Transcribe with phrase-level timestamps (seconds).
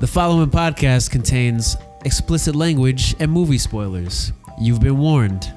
[0.00, 4.32] The following podcast contains explicit language and movie spoilers.
[4.56, 5.52] You've been warned.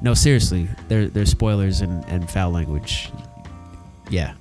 [0.00, 3.10] No, seriously, there, there's spoilers and, and foul language.
[4.08, 4.34] Yeah.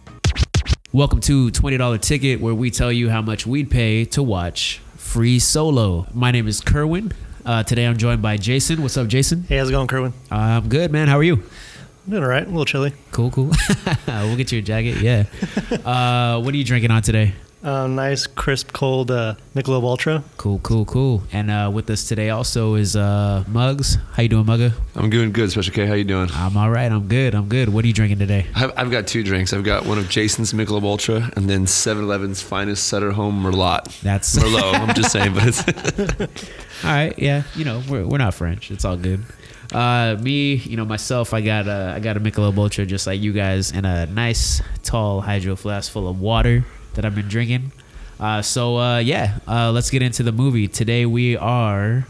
[0.93, 5.39] Welcome to $20 Ticket, where we tell you how much we'd pay to watch Free
[5.39, 6.05] Solo.
[6.13, 7.11] My name is Kerwin.
[7.43, 8.83] Uh, today I'm joined by Jason.
[8.83, 9.41] What's up, Jason?
[9.41, 10.13] Hey, how's it going, Kerwin?
[10.29, 11.07] I'm good, man.
[11.07, 11.37] How are you?
[11.37, 12.43] I'm doing all right.
[12.45, 12.93] A little chilly.
[13.11, 13.51] Cool, cool.
[14.07, 14.97] we'll get you a jacket.
[14.97, 15.23] Yeah.
[15.71, 17.33] Uh, what are you drinking on today?
[17.63, 20.23] Uh, nice, crisp, cold uh, Michelob Ultra.
[20.37, 21.21] Cool, cool, cool.
[21.31, 23.97] And uh, with us today also is uh, Muggs.
[24.13, 24.73] How you doing, Mugga?
[24.95, 25.85] I'm doing good, Special K.
[25.85, 26.29] How you doing?
[26.33, 26.91] I'm all right.
[26.91, 27.35] I'm good.
[27.35, 27.69] I'm good.
[27.69, 28.47] What are you drinking today?
[28.55, 29.53] I've, I've got two drinks.
[29.53, 34.01] I've got one of Jason's Michelob Ultra and then 7-Eleven's finest Sutter Home Merlot.
[34.01, 34.73] That's Merlot.
[34.73, 35.61] I'm just saying, but it's
[36.83, 37.17] all right.
[37.19, 38.71] Yeah, you know we're, we're not French.
[38.71, 39.23] It's all good.
[39.71, 43.21] Uh, me, you know myself, I got a I got a Michelob Ultra just like
[43.21, 47.71] you guys, and a nice tall hydro flask full of water that I've been drinking.
[48.19, 50.67] Uh, so uh, yeah, uh, let's get into the movie.
[50.67, 52.05] Today we are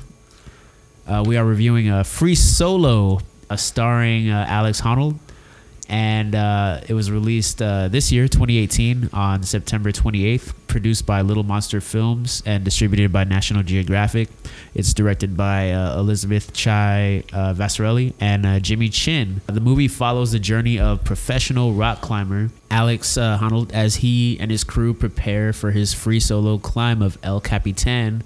[1.08, 5.18] uh, we are reviewing a Free Solo, uh, starring uh, Alex Honnold,
[5.92, 10.54] and uh, it was released uh, this year, 2018, on September 28th.
[10.68, 14.30] Produced by Little Monster Films and distributed by National Geographic.
[14.74, 19.42] It's directed by uh, Elizabeth Chai uh, Vasarhelyi and uh, Jimmy Chin.
[19.48, 24.50] The movie follows the journey of professional rock climber Alex uh, Honnold as he and
[24.50, 28.24] his crew prepare for his free solo climb of El Capitan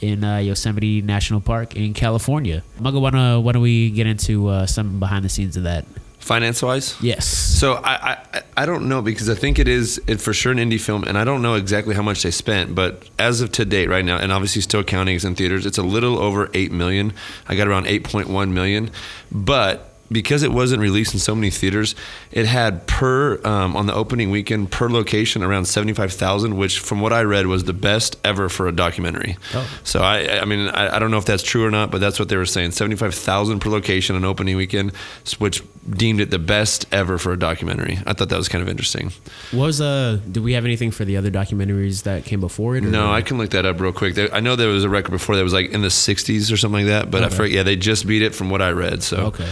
[0.00, 2.62] in uh, Yosemite National Park in California.
[2.78, 5.84] Mugga, why don't, why don't we get into uh, some behind the scenes of that?
[6.20, 6.96] Finance wise.
[7.00, 7.26] Yes.
[7.26, 10.58] So I, I I don't know because I think it is it for sure an
[10.58, 13.64] indie film, and I don't know exactly how much they spent, but as of to
[13.64, 17.12] date, right now, and obviously still counting in theaters, it's a little over eight million.
[17.48, 18.90] I got around eight point one million,
[19.32, 21.94] but because it wasn't released in so many theaters,
[22.32, 26.78] it had per um, on the opening weekend per location around seventy five thousand, which
[26.80, 29.36] from what I read was the best ever for a documentary.
[29.54, 29.68] Oh.
[29.84, 32.18] So I I mean I, I don't know if that's true or not, but that's
[32.18, 34.92] what they were saying seventy five thousand per location on opening weekend,
[35.38, 37.98] which deemed it the best ever for a documentary.
[38.06, 39.12] I thought that was kind of interesting.
[39.52, 40.18] What was uh?
[40.30, 42.84] Do we have anything for the other documentaries that came before it?
[42.84, 44.14] or- No, I can look that up real quick.
[44.14, 46.56] There, I know there was a record before that was like in the 60s or
[46.56, 47.50] something like that, but I forget.
[47.52, 49.02] Yeah, they just beat it from what I read.
[49.02, 49.48] So Okay.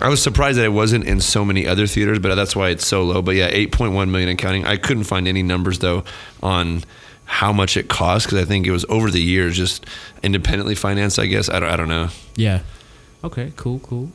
[0.00, 2.86] I was surprised that it wasn't in so many other theaters, but that's why it's
[2.86, 3.22] so low.
[3.22, 4.64] But yeah, 8.1 million and counting.
[4.64, 6.04] I couldn't find any numbers though
[6.42, 6.84] on
[7.26, 9.86] how much it cost because I think it was over the years just
[10.22, 11.18] independently financed.
[11.18, 11.68] I guess I don't.
[11.70, 12.08] I don't know.
[12.36, 12.60] Yeah.
[13.22, 13.52] Okay.
[13.56, 13.78] Cool.
[13.80, 14.10] Cool.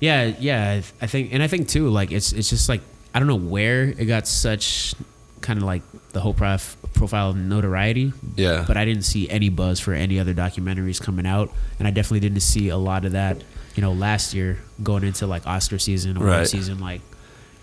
[0.00, 0.32] Yeah.
[0.38, 0.80] Yeah.
[1.00, 2.80] I I think, and I think too, like it's it's just like
[3.14, 4.94] I don't know where it got such
[5.40, 8.12] kind of like the whole prof- profile of notoriety.
[8.36, 8.64] Yeah.
[8.66, 12.20] But I didn't see any buzz for any other documentaries coming out, and I definitely
[12.20, 13.42] didn't see a lot of that.
[13.74, 16.46] You know, last year going into like Oscar season or Right.
[16.48, 17.00] season, like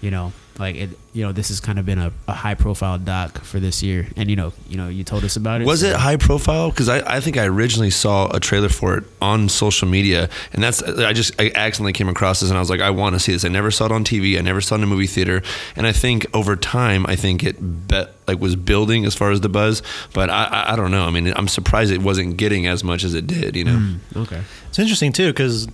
[0.02, 0.90] you know, like it.
[1.12, 4.08] You know, this has kind of been a, a high profile doc for this year,
[4.16, 5.66] and you know, you know, you told us about it.
[5.68, 6.70] Was so- it high profile?
[6.70, 10.64] Because I, I think I originally saw a trailer for it on social media, and
[10.64, 13.20] that's I just I accidentally came across this, and I was like, I want to
[13.20, 13.44] see this.
[13.44, 14.38] I never saw it on TV.
[14.38, 15.42] I never saw it in a movie theater,
[15.76, 19.42] and I think over time, I think it bet like was building as far as
[19.42, 19.82] the buzz.
[20.14, 21.04] But I I, I don't know.
[21.06, 23.56] I mean, I'm surprised it wasn't getting as much as it did.
[23.58, 23.78] You know.
[23.78, 24.42] Mm, okay.
[24.70, 25.68] It's interesting too because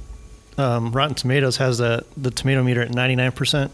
[0.58, 3.72] um, Rotten Tomatoes has the the tomato meter at 99 percent,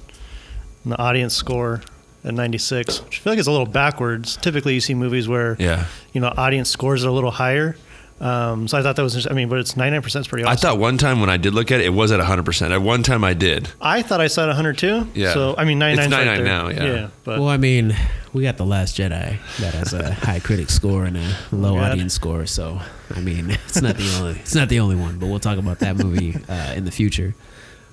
[0.83, 1.81] and the audience score
[2.23, 3.03] at 96.
[3.03, 4.37] Which I feel like it's a little backwards.
[4.37, 5.85] Typically, you see movies where Yeah.
[6.13, 7.75] you know audience scores are a little higher.
[8.19, 9.25] Um, so I thought that was.
[9.25, 10.53] I mean, but it's 99 percent is pretty awesome.
[10.53, 12.43] I thought one time when I did look at it, it was at 100.
[12.45, 13.69] percent At one time, I did.
[13.81, 15.07] I thought I saw it 102.
[15.15, 15.33] Yeah.
[15.33, 16.05] So I mean, 99.
[16.05, 16.45] It's 99 there.
[16.45, 16.83] now, yeah.
[17.01, 17.07] Yeah.
[17.23, 17.95] But Well, I mean,
[18.33, 21.91] we got the Last Jedi that has a high critic score and a low God.
[21.91, 22.45] audience score.
[22.45, 22.79] So,
[23.13, 25.79] I mean, it's not the only it's not the only one, but we'll talk about
[25.79, 27.35] that movie uh, in the future.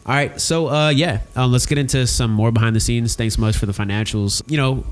[0.06, 3.14] All right, so uh, yeah, um, let's get into some more behind the scenes.
[3.14, 4.42] Thanks so much for the financials.
[4.50, 4.84] You know,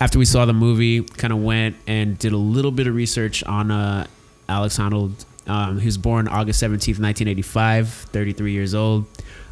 [0.00, 3.44] after we saw the movie, kind of went and did a little bit of research
[3.44, 4.06] on uh,
[4.48, 5.24] Alex Honnold.
[5.46, 9.04] Um, he was born August 17th, 1985, 33 years old.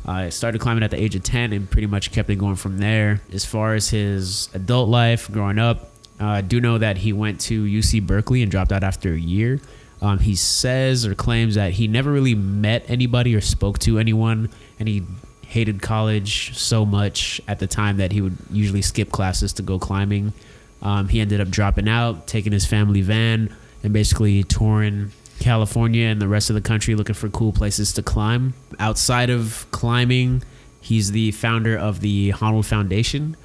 [0.05, 2.79] Uh, started climbing at the age of 10 and pretty much kept it going from
[2.79, 3.21] there.
[3.33, 5.91] As far as his adult life growing up,
[6.21, 9.19] uh, I do know that he went to UC Berkeley and dropped out after a
[9.19, 9.61] year.
[10.01, 14.51] Um, he says or claims that he never really met anybody or spoke to anyone,
[14.81, 15.05] and he
[15.47, 19.79] hated college so much at the time that he would usually skip classes to go
[19.79, 20.33] climbing.
[20.81, 23.55] Um, he ended up dropping out, taking his family van,
[23.85, 25.13] and basically touring
[25.43, 28.55] California and the rest of the country looking for cool places to climb.
[28.79, 30.43] Outside of climbing,
[30.81, 33.37] he's the founder of the Honnold Foundation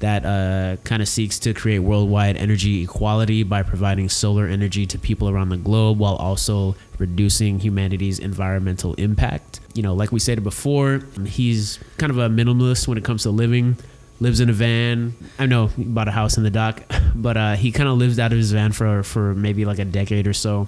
[0.00, 4.98] that uh, kind of seeks to create worldwide energy equality by providing solar energy to
[4.98, 9.60] people around the globe while also reducing humanity's environmental impact.
[9.74, 13.30] You know, like we said before, he's kind of a minimalist when it comes to
[13.30, 13.76] living.
[14.20, 15.14] lives in a van.
[15.38, 16.82] I know he bought a house in the dock,
[17.14, 19.84] but uh, he kind of lives out of his van for for maybe like a
[19.84, 20.66] decade or so,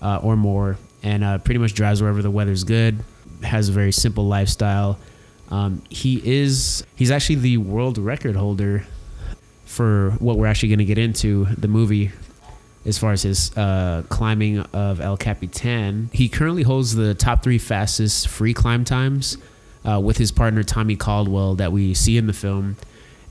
[0.00, 2.98] uh, or more, and uh, pretty much drives wherever the weather's good.
[3.42, 4.98] Has a very simple lifestyle.
[5.50, 8.84] Um, he is he's actually the world record holder
[9.64, 12.12] for what we're actually going to get into the movie
[12.84, 16.08] as far as his uh, climbing of El Capitan.
[16.12, 19.36] He currently holds the top three fastest free climb times
[19.84, 22.76] uh, with his partner Tommy Caldwell that we see in the film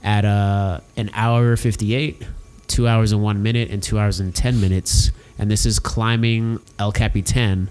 [0.03, 2.21] at uh, an hour 58,
[2.67, 5.11] two hours and one minute, and two hours and 10 minutes.
[5.37, 7.69] And this is climbing El Capitan,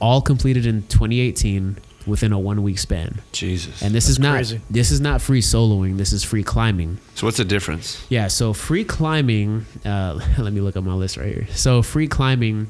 [0.00, 1.76] all completed in 2018
[2.06, 3.22] within a one week span.
[3.32, 3.82] Jesus.
[3.82, 4.60] And this is not crazy.
[4.68, 5.96] this is not free soloing.
[5.96, 6.98] This is free climbing.
[7.14, 8.04] so what's the difference?
[8.08, 9.66] Yeah, so free climbing.
[9.84, 11.46] Uh, let me look at my list right here.
[11.52, 12.68] So free climbing,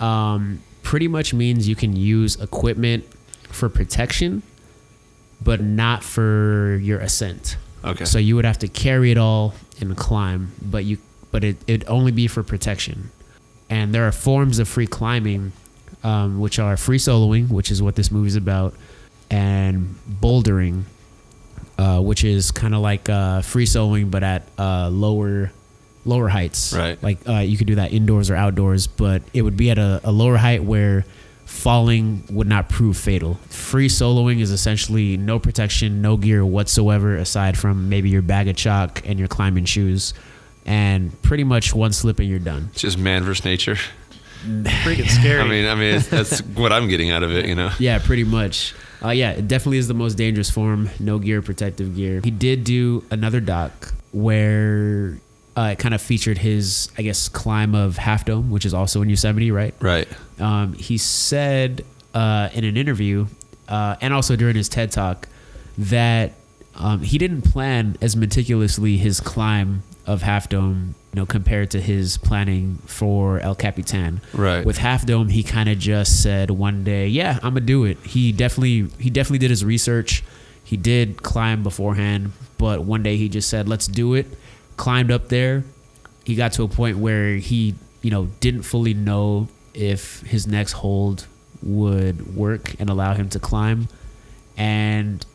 [0.00, 3.04] um, pretty much means you can use equipment
[3.50, 4.42] for protection,
[5.42, 7.56] but not for your ascent.
[7.84, 8.04] Okay.
[8.04, 10.98] So you would have to carry it all and climb, but you
[11.30, 13.10] but it it only be for protection.
[13.70, 15.52] And there are forms of free climbing,
[16.02, 18.74] um, which are free soloing, which is what this movie's about,
[19.30, 20.84] and bouldering,
[21.76, 25.52] uh, which is kind of like uh, free soloing but at uh, lower
[26.04, 26.72] lower heights.
[26.72, 27.00] Right.
[27.02, 30.00] Like uh, you could do that indoors or outdoors, but it would be at a,
[30.04, 31.04] a lower height where
[31.44, 33.34] falling would not prove fatal.
[33.48, 38.56] Free soloing is essentially no protection, no gear whatsoever aside from maybe your bag of
[38.56, 40.14] chalk and your climbing shoes.
[40.68, 42.68] And pretty much one slip and you're done.
[42.72, 43.76] It's just man versus nature.
[44.44, 45.40] Freaking scary.
[45.40, 47.46] I mean, I mean, that's what I'm getting out of it.
[47.46, 47.70] You know.
[47.78, 48.74] Yeah, pretty much.
[49.02, 50.90] Uh, yeah, it definitely is the most dangerous form.
[51.00, 52.20] No gear, protective gear.
[52.22, 55.18] He did do another doc where
[55.56, 59.02] uh, it kind of featured his, I guess, climb of Half Dome, which is also
[59.02, 59.74] in Yosemite, right?
[59.80, 60.08] Right.
[60.38, 61.84] Um, he said
[62.14, 63.26] uh, in an interview
[63.68, 65.28] uh, and also during his TED talk
[65.78, 66.32] that
[66.78, 71.80] um, he didn't plan as meticulously his climb of Half Dome, you know, compared to
[71.80, 74.20] his planning for El Capitan.
[74.32, 74.64] Right.
[74.64, 77.98] With Half Dome, he kind of just said one day, "Yeah, I'm gonna do it."
[78.04, 80.22] He definitely he definitely did his research.
[80.62, 84.26] He did climb beforehand, but one day he just said, "Let's do it."
[84.76, 85.64] Climbed up there.
[86.24, 90.72] He got to a point where he, you know, didn't fully know if his next
[90.72, 91.26] hold
[91.62, 93.88] would work and allow him to climb,
[94.56, 95.26] and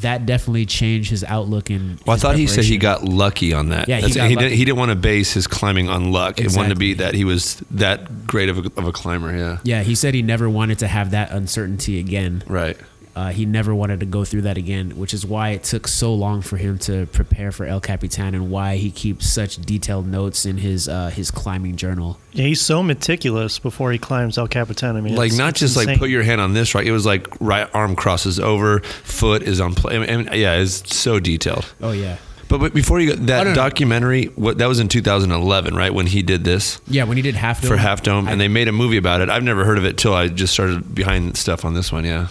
[0.00, 2.00] that definitely changed his outlook and.
[2.06, 3.88] Well, I thought he said he got lucky on that.
[3.88, 4.34] Yeah, he got he, lucky.
[4.36, 6.40] didn't, he didn't want to base his climbing on luck.
[6.40, 9.36] It wanted to be that he was that great of a, of a climber.
[9.36, 9.58] Yeah.
[9.64, 12.42] Yeah, he said he never wanted to have that uncertainty again.
[12.46, 12.78] Right.
[13.16, 16.12] Uh, he never wanted to go through that again, which is why it took so
[16.14, 20.44] long for him to prepare for El Capitan and why he keeps such detailed notes
[20.44, 22.18] in his uh, his climbing journal.
[22.32, 24.96] yeah, he's so meticulous before he climbs El Capitan.
[24.96, 26.86] I mean, like it's- not it's just like put your hand on this right.
[26.86, 29.96] It was like right arm crosses over, foot is on play.
[29.96, 31.64] I mean, yeah, it's so detailed.
[31.80, 32.18] Oh yeah,
[32.50, 33.54] But, but before you go, that Oh, no, no.
[33.56, 35.94] documentary, what that was in 2011, right?
[35.94, 37.04] When he did this yeah.
[37.04, 39.22] When he did Half Dome for Half Dome, I- and they made a movie about
[39.22, 39.30] it.
[39.30, 42.04] I've never heard of it till I just started behind stuff on this one.
[42.04, 42.28] Yeah.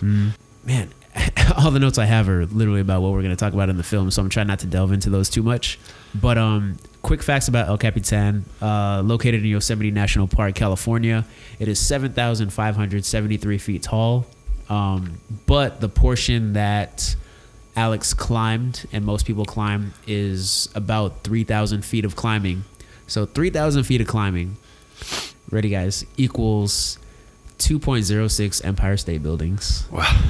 [0.65, 0.89] Man,
[1.57, 3.77] all the notes I have are literally about what we're going to talk about in
[3.77, 5.79] the film, so I'm trying not to delve into those too much.
[6.13, 11.25] But um, quick facts about El Capitan, uh, located in Yosemite National Park, California.
[11.59, 14.25] It is 7,573 feet tall,
[14.69, 17.15] um, but the portion that
[17.75, 22.63] Alex climbed and most people climb is about 3,000 feet of climbing.
[23.07, 24.57] So 3,000 feet of climbing,
[25.51, 26.97] ready guys, equals
[27.59, 29.87] 2.06 Empire State Buildings.
[29.91, 30.21] Wow.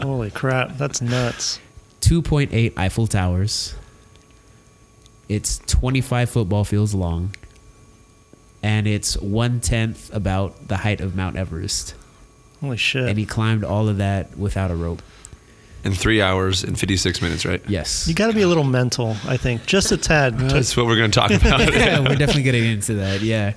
[0.00, 1.60] Holy crap, that's nuts.
[2.00, 3.74] 2.8 Eiffel Towers.
[5.28, 7.34] It's 25 football fields long.
[8.62, 11.94] And it's one tenth about the height of Mount Everest.
[12.60, 13.08] Holy shit.
[13.08, 15.02] And he climbed all of that without a rope.
[15.84, 17.62] In three hours and 56 minutes, right?
[17.68, 18.08] Yes.
[18.08, 20.36] you got to be a little mental, I think, just a tad.
[20.38, 21.60] to- That's what we're going to talk about.
[21.72, 23.20] yeah, we're definitely getting into that.
[23.20, 23.54] Yeah,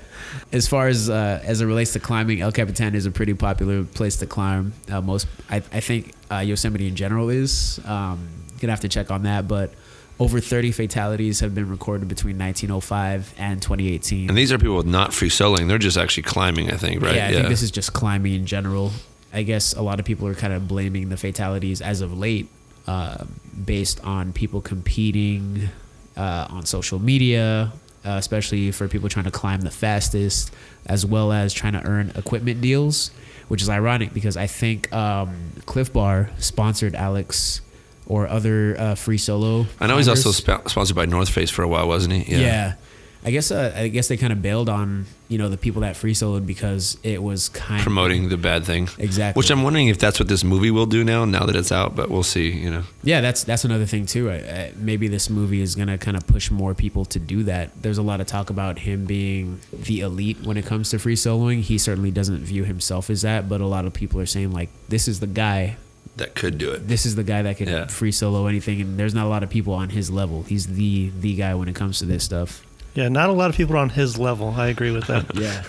[0.54, 3.84] as far as uh, as it relates to climbing, El Capitan is a pretty popular
[3.84, 4.74] place to climb.
[4.90, 7.80] Uh, most, I, I think, uh, Yosemite in general is.
[7.86, 8.28] Um,
[8.60, 9.74] gonna have to check on that, but
[10.20, 14.30] over 30 fatalities have been recorded between 1905 and 2018.
[14.30, 15.68] and these are people with not free soloing.
[15.68, 17.16] They're just actually climbing, I think, right?
[17.16, 18.92] Yeah, I think this is just climbing in general.
[19.34, 22.50] I guess a lot of people are kind of blaming the fatalities as of late,
[22.86, 23.24] uh,
[23.66, 25.70] based on people competing
[26.16, 27.72] uh, on social media,
[28.06, 30.52] uh, especially for people trying to climb the fastest,
[30.86, 33.12] as well as trying to earn equipment deals,
[33.48, 37.62] which is ironic because I think um, Clif Bar sponsored Alex
[38.08, 39.68] or other uh, free solo.
[39.80, 42.36] I know he's also sp- sponsored by North Face for a while, wasn't he?
[42.36, 42.76] Yeah.
[43.24, 45.96] I guess uh, I guess they kind of bailed on you know the people that
[45.96, 48.90] free soloed because it was kind promoting the bad thing.
[48.98, 49.40] Exactly.
[49.40, 51.26] Which I'm wondering if that's what this movie will do now.
[51.26, 52.50] Now that it's out, but we'll see.
[52.52, 52.84] You know.
[53.04, 54.32] Yeah, that's that's another thing too.
[54.32, 57.70] I, I, maybe this movie is gonna kind of push more people to do that.
[57.82, 61.16] There's a lot of talk about him being the elite when it comes to free
[61.16, 61.62] soloing.
[61.62, 64.70] He certainly doesn't view himself as that, but a lot of people are saying like
[64.90, 65.78] this is the guy.
[66.18, 66.88] That could do it.
[66.90, 67.86] This is the guy that can Yeah.
[67.88, 70.44] free solo anything, and there's not a lot of people on his level.
[70.44, 72.66] He's the the guy when it comes to this stuff.
[72.94, 74.50] Yeah, not a lot of people are on his level.
[74.58, 75.36] I agree with that.
[75.42, 75.64] Yeah.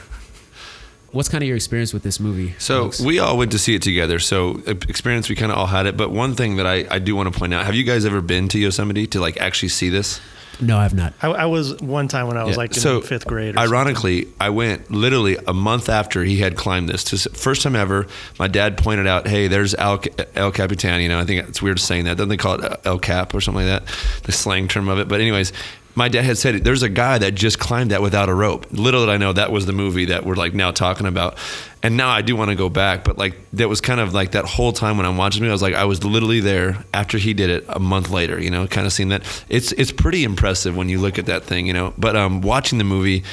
[1.12, 2.54] What's kind of your experience with this movie?
[2.58, 2.98] So folks?
[3.00, 4.18] we all went to see it together.
[4.18, 5.94] So uh, experience, we kind of all had it.
[5.94, 8.22] But one thing that I, I do want to point out: Have you guys ever
[8.22, 10.20] been to Yosemite to like actually see this?
[10.60, 11.12] no, I've not.
[11.20, 12.58] I, I was one time when I was Yeah.
[12.58, 13.56] like in so fifth grade.
[13.56, 17.04] or Ironically, I went literally a month after he had climbed this.
[17.04, 18.06] To, first time ever,
[18.38, 20.02] my dad pointed out, "Hey, there's El,
[20.34, 22.16] El Capitan." You know, I think it's weird saying that.
[22.16, 23.94] Don't they call it El Cap or something like that?
[24.24, 25.08] The slang term of it.
[25.08, 25.52] But anyways.
[25.94, 28.66] My dad had said there's a guy that just climbed that without a rope.
[28.72, 31.36] Little did I know that was the movie that we're like now talking about.
[31.82, 34.32] And now I do want to go back, but like that was kind of like
[34.32, 37.18] that whole time when I'm watching it, I was like I was literally there after
[37.18, 39.44] he did it a month later, you know, kind of seeing that.
[39.48, 41.92] It's it's pretty impressive when you look at that thing, you know.
[41.98, 43.24] But um watching the movie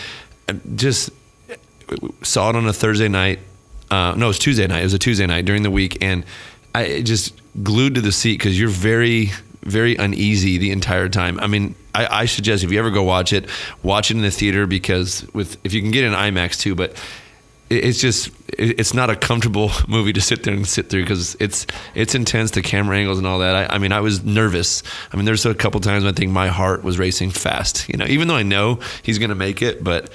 [0.76, 1.12] just
[2.24, 3.40] saw it on a Thursday night.
[3.92, 4.82] Uh, no, it was Tuesday night.
[4.82, 6.24] It was a Tuesday night during the week, and
[6.76, 9.32] I just glued to the seat because you're very,
[9.64, 11.40] very uneasy the entire time.
[11.40, 13.50] I mean, I, I suggest if you ever go watch it,
[13.84, 16.96] watch it in the theater because with if you can get an IMAX too, but
[17.70, 21.68] it's just it's not a comfortable movie to sit there and sit through because it's
[21.94, 24.82] it's intense the camera angles and all that I, I mean i was nervous
[25.14, 28.06] i mean there's a couple times i think my heart was racing fast you know
[28.08, 30.10] even though i know he's gonna make it but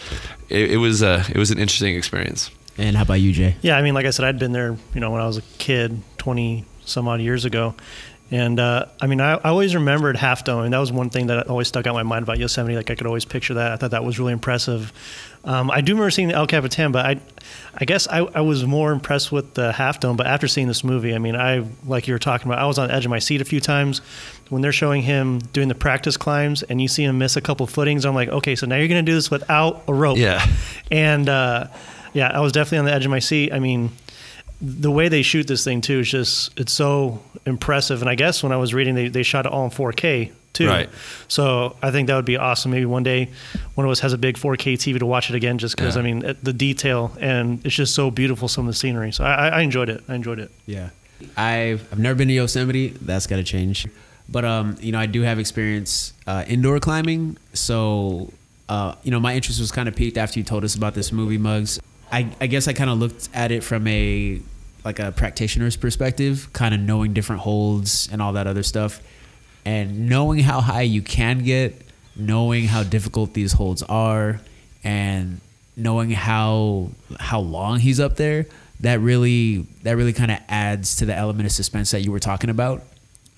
[0.49, 3.55] it, it was uh it was an interesting experience And how about you, Jay?
[3.63, 5.43] Yeah, I mean, like I said, I'd been there, you know, when I was a
[5.59, 7.77] kid, 20 some odd years ago.
[8.31, 11.27] And uh, I mean, I, I always remembered Half Dome, and that was one thing
[11.27, 12.75] that always stuck out in my mind about Yosemite.
[12.75, 13.73] Like, I could always picture that.
[13.73, 14.93] I thought that was really impressive.
[15.45, 17.21] Um, I do remember seeing the El Capitan, but I,
[17.75, 20.17] I guess I, I was more impressed with the Half Dome.
[20.17, 22.79] But after seeing this movie, I mean, I, like you were talking about, I was
[22.79, 24.01] on the edge of my seat a few times
[24.49, 27.67] when they're showing him doing the practice climbs, and you see him miss a couple
[27.67, 28.07] footings.
[28.07, 30.17] I'm like, okay, so now you're going to do this without a rope.
[30.17, 30.45] Yeah.
[30.91, 31.69] And uh,
[32.15, 33.53] yeah, I was definitely on the edge of my seat.
[33.53, 33.91] I mean,
[34.65, 38.01] the way they shoot this thing too is just it's so impressive.
[38.01, 40.69] And I guess when I was reading, they, they shot it all in 4K too.
[40.69, 40.89] Right.
[41.29, 42.71] So I think that would be awesome.
[42.71, 43.29] Maybe one day
[43.75, 46.01] one of us has a big 4K TV to watch it again, just because Yeah.
[46.03, 48.49] I mean the detail and it's just so beautiful.
[48.49, 49.13] Some of the scenery.
[49.13, 50.03] So I, I- I enjoyed it.
[50.09, 50.51] I enjoyed it.
[50.67, 50.91] Yeah.
[51.37, 52.89] I've I've never been to Yosemite.
[52.89, 53.87] That's got to change.
[54.29, 57.37] But um, you know, I do have experience uh, indoor climbing.
[57.53, 58.33] So
[58.69, 61.13] uh, you know, my interest was kind of peaked after you told us about this
[61.13, 61.79] movie, Mugs.
[62.11, 64.41] I I guess I kind of looked at it from a
[64.85, 69.01] like a practitioner's perspective, kind of knowing different holds and all that other stuff,
[69.65, 71.81] and knowing how high you can get,
[72.17, 74.41] knowing how difficult these holds are,
[74.83, 75.41] and
[75.77, 78.47] knowing how how long he's up there
[78.81, 82.21] that really that really kind of adds to the element of suspense that you were
[82.21, 82.83] talking about.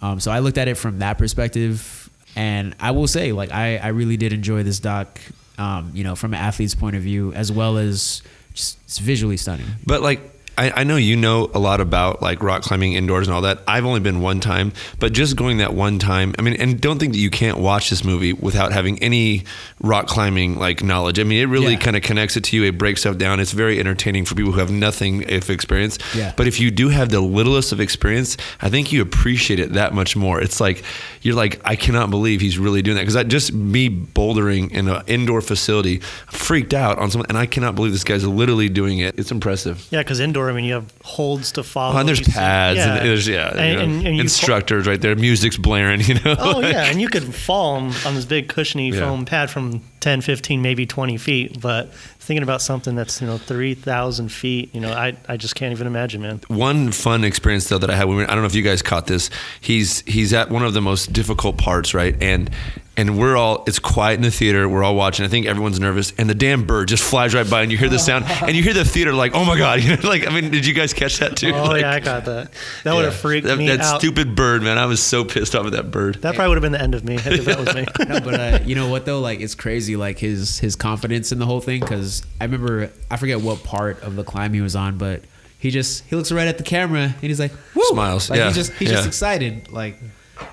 [0.03, 3.79] Um, so i looked at it from that perspective and i will say like i,
[3.79, 5.19] I really did enjoy this doc
[5.57, 8.21] um, you know from an athlete's point of view as well as
[8.57, 9.67] just visually stunning.
[9.85, 10.21] But like,
[10.59, 13.61] I, I know you know a lot about like rock climbing indoors and all that.
[13.69, 16.99] I've only been one time, but just going that one time, I mean, and don't
[16.99, 19.45] think that you can't watch this movie without having any
[19.81, 21.19] rock climbing like knowledge.
[21.19, 21.79] I mean, it really Yeah.
[21.79, 22.65] kind of connects it to you.
[22.65, 23.39] It breaks stuff down.
[23.41, 25.99] It's very entertaining for people who have nothing if experience.
[26.15, 26.33] Yeah.
[26.37, 29.93] But if you do have the littlest of experience, I think you appreciate it that
[29.95, 30.41] much more.
[30.41, 30.83] It's like
[31.23, 34.89] you're like, I cannot believe he's really doing that because I just me bouldering in
[34.89, 35.99] an indoor facility,
[36.29, 39.19] freaked out on something, and I cannot believe this guy's literally doing it.
[39.19, 39.87] It's impressive.
[39.91, 41.97] Yeah, because indoor, I mean, you have holds to follow.
[41.99, 44.87] And there's You see- pads and there's yeah, you And- know, and- and you- instructors
[44.87, 45.15] right there.
[45.17, 46.37] Music's blaring, you know.
[46.39, 49.01] Oh yeah, and you could fall on, on this big cushiony Yeah.
[49.01, 51.61] foam pad from 10, 15, maybe 20 feet.
[51.61, 51.93] But
[52.27, 55.87] thinking about something that's you know 3,000 feet, you know, I, I just can't even
[55.87, 56.41] imagine, man.
[56.49, 58.07] One fun experience though that I had.
[58.07, 59.31] When we were, I don't know if you guys caught this.
[59.61, 62.21] He's he's at one of the most difficult parts, right?
[62.21, 62.51] And
[62.97, 64.69] and we're all it's quiet in the theater.
[64.69, 65.25] We're all watching.
[65.25, 67.89] I think everyone's nervous, and the damn bird just flies right by, and you hear
[67.89, 70.31] the sound, and you hear the theater like, oh my god, you know, like I
[70.31, 71.53] mean, did you guys catch that too?
[71.53, 72.51] Oh Like, yeah, I got that.
[72.85, 74.01] That would have freaked that, me that out.
[74.01, 74.79] stupid bird, man.
[74.79, 76.17] I was so pissed off at that bird.
[76.17, 77.87] That probably would have been the end of me if that was me.
[78.07, 79.21] no, but uh, you know what though?
[79.21, 81.81] Like it's crazy, like his his confidence in the whole thing.
[81.81, 85.23] Because I remember, I forget what part of the climb he was on, but
[85.59, 87.83] he just he looks right at the camera and he's like, Woo!
[87.87, 89.71] Smiles, Like yeah, he's just he's just excited.
[89.73, 89.97] Like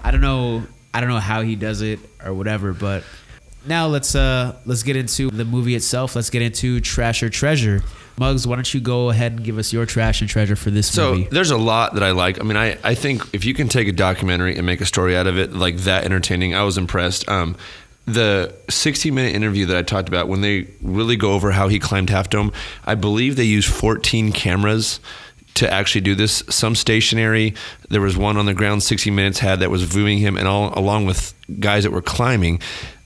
[0.03, 2.73] I don't know, I don't know how he does it or whatever.
[2.73, 3.03] But
[3.65, 6.15] now let's uh let's get into the movie itself.
[6.15, 7.83] Let's get into trash or treasure.
[8.15, 10.87] Muggs, why don't you go ahead and give us your trash and treasure for this
[10.91, 11.27] So movie?
[11.31, 12.39] there's a lot that I like.
[12.39, 15.17] I mean, I, I think if you can take a documentary and make a story
[15.17, 17.27] out of it like that entertaining, I was impressed.
[17.27, 17.55] Um,
[18.05, 21.79] the 60 minute interview that I talked about, when they really go over how he
[21.79, 22.51] climbed Half Dome,
[22.85, 24.99] I believe they used 14 cameras
[25.55, 26.43] to actually do this.
[26.49, 27.53] Some stationary.
[27.89, 30.77] There was one on the ground 60 Minutes had that was viewing him, and all
[30.77, 32.59] along with guys that were climbing.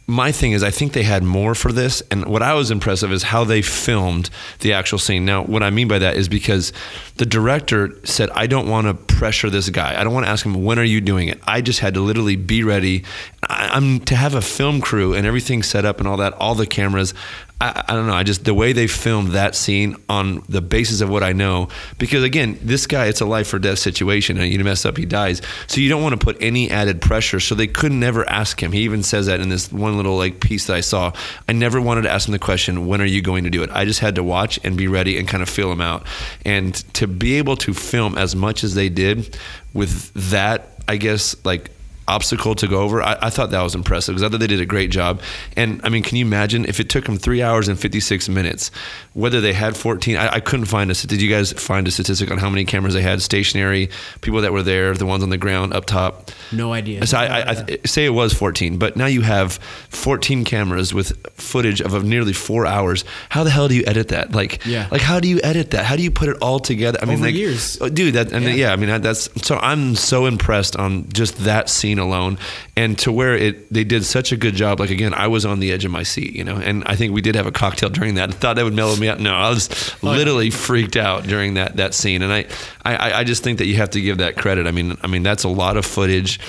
[0.09, 3.03] My thing is, I think they had more for this, and what I was impressed
[3.03, 5.25] of is how they filmed the actual scene.
[5.25, 6.71] Now, what I mean by that is because
[7.17, 9.99] the director said, "I don't want to pressure this guy.
[9.99, 11.39] I don't want to ask him when are you doing it.
[11.45, 13.03] I just had to literally be ready.
[13.49, 16.53] I, I'm to have a film crew and everything set up and all that, all
[16.53, 17.13] the cameras.
[17.59, 18.13] I, I, don't know.
[18.13, 21.69] I just the way they filmed that scene on the basis of what I know,
[21.97, 25.07] because again, this guy, it's a life or death situation, and you mess up, he
[25.07, 25.41] dies.
[25.65, 27.39] So you don't want to put any added pressure.
[27.39, 28.71] So they could never ask him.
[28.71, 31.13] He even says that in this one little like piece that I saw.
[31.49, 33.71] I never wanted to ask him the question, when are you going to do it?
[33.73, 36.05] I just had to watch and be ready and kind of feel him out.
[36.45, 39.37] And to be able to film as much as they did
[39.73, 41.71] with that, I guess like
[42.07, 43.01] obstacle to go over.
[43.03, 45.21] I, I thought that was impressive because I thought they did a great job.
[45.55, 48.71] And I mean, can you imagine if it took them three hours and 56 minutes,
[49.13, 50.15] whether they had 14?
[50.17, 50.93] I, I couldn't find a.
[50.93, 53.21] Did you guys find a statistic on how many cameras they had?
[53.21, 53.89] Stationary
[54.21, 56.31] people that were there, the ones on the ground up top.
[56.51, 57.05] No idea.
[57.07, 59.53] So I, I, I say it was 14, but now you have
[59.89, 63.03] 14 cameras with footage of nearly four hours.
[63.29, 64.31] How the hell do you edit that?
[64.31, 64.87] Like, Yeah.
[64.91, 65.85] like how do you edit that?
[65.85, 66.99] How do you put it all together?
[67.01, 67.77] I mean, Over like, years.
[67.81, 68.13] Oh, dude.
[68.15, 68.51] That and Yeah.
[68.53, 68.71] yeah.
[68.73, 72.37] I mean that, that's so I'm so impressed on just that scene alone,
[72.75, 74.79] and to where it they did such a good job.
[74.79, 77.13] Like again, I was on the edge of my seat, you know, and I think
[77.13, 78.29] we did have a cocktail during that.
[78.33, 79.19] I thought that would mellow me out.
[79.19, 79.69] No, I was
[80.03, 82.45] Oh, literally freaked out during that that scene, and I,
[82.85, 84.67] I I just think that you have to give that credit.
[84.67, 86.39] I mean, I mean that's a lot of footage.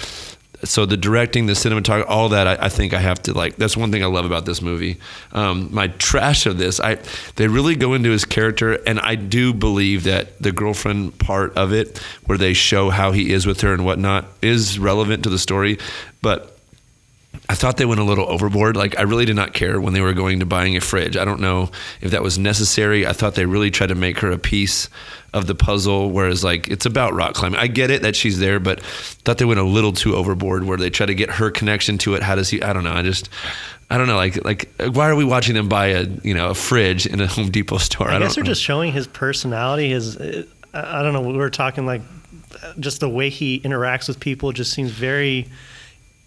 [0.65, 3.57] So the directing, the cinematography, all that, I, I think I have to like.
[3.57, 4.99] That's one thing I love about this movie.
[5.33, 6.99] Um, my trash of this, I
[7.37, 11.73] they really go into his character, and I do believe that the girlfriend part of
[11.73, 15.39] it, where they show how he is with her and whatnot, is relevant to the
[15.39, 15.79] story.
[16.23, 16.58] But
[17.51, 18.77] I thought they went a little overboard.
[18.77, 21.17] Like I really did not care when they were going to buying a fridge.
[21.17, 21.71] I don't know
[22.01, 23.07] if that was necessary.
[23.07, 24.89] I thought they really tried to make her a piece
[25.33, 27.59] of the puzzle, whereas like it's about rock climbing.
[27.59, 30.77] I get it that she's there, but thought they went a little too overboard where
[30.77, 32.23] they try to get her connection to it.
[32.23, 32.63] How does he?
[32.63, 32.93] I don't know.
[32.93, 33.29] I just.
[33.91, 36.55] I don't know, like like why are we watching them buy a you know a
[36.55, 38.09] fridge in a Home Depot store?
[38.09, 38.49] I, don't guess they're know.
[38.49, 39.89] just showing his personality.
[39.89, 41.23] His, I I don't know.
[41.23, 42.03] We were talking like
[42.79, 45.49] just the way he interacts with people just seems very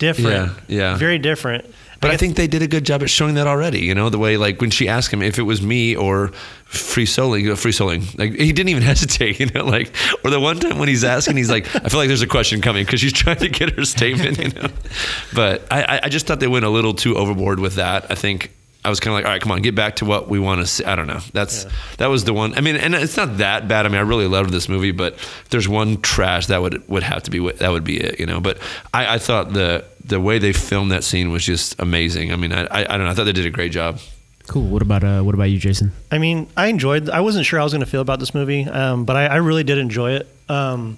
[0.02, 0.52] different.
[0.68, 0.96] Yeah, yeah.
[0.98, 1.64] very different.
[2.02, 3.82] But I guess- think they did a good job at showing that already.
[3.82, 6.30] You know, the way like when she asked him if it was me or
[6.66, 9.40] free soloing, uh, free soloing, like he didn't even hesitate.
[9.40, 12.08] You know, like or the one time when he's asking, he's like, I feel like
[12.08, 14.40] there's a question coming because she's trying to get her statement.
[14.40, 14.70] You know,
[15.34, 18.10] but I, I- I just thought they went a little too overboard with that.
[18.10, 18.52] I think.
[18.84, 20.62] I was kind of like, all right, come on, get back to what we want
[20.62, 20.84] to see.
[20.84, 21.20] I don't know.
[21.34, 21.68] That's
[21.98, 22.56] that was the one.
[22.56, 23.86] I mean, and it's not that bad.
[23.86, 27.04] I mean, I really loved this movie, but if there's one trash that would would
[27.04, 28.42] have to be that would be it, you know.
[28.42, 28.58] But
[28.94, 32.34] I, I thought the the way they filmed that scene was just amazing.
[32.34, 33.10] I mean, I, I I don't know.
[33.10, 34.00] I thought they did a great job.
[34.48, 34.68] Cool.
[34.68, 35.92] What about uh what about you, Jason?
[36.12, 37.10] I mean, I enjoyed.
[37.10, 39.36] I wasn't sure I was going to feel about this movie, um, but I, I
[39.36, 40.28] really did enjoy it.
[40.50, 40.98] Um,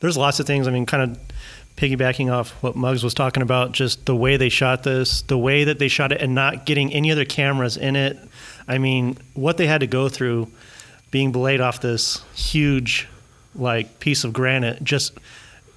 [0.00, 0.68] there's lots of things.
[0.68, 1.18] I mean, kind of
[1.76, 5.64] piggybacking off what Muggs was talking about, just the way they shot this, the way
[5.64, 8.18] that they shot it, and not getting any other cameras in it.
[8.66, 10.48] I mean, what they had to go through,
[11.10, 13.06] being belayed off this huge,
[13.54, 15.12] like piece of granite, just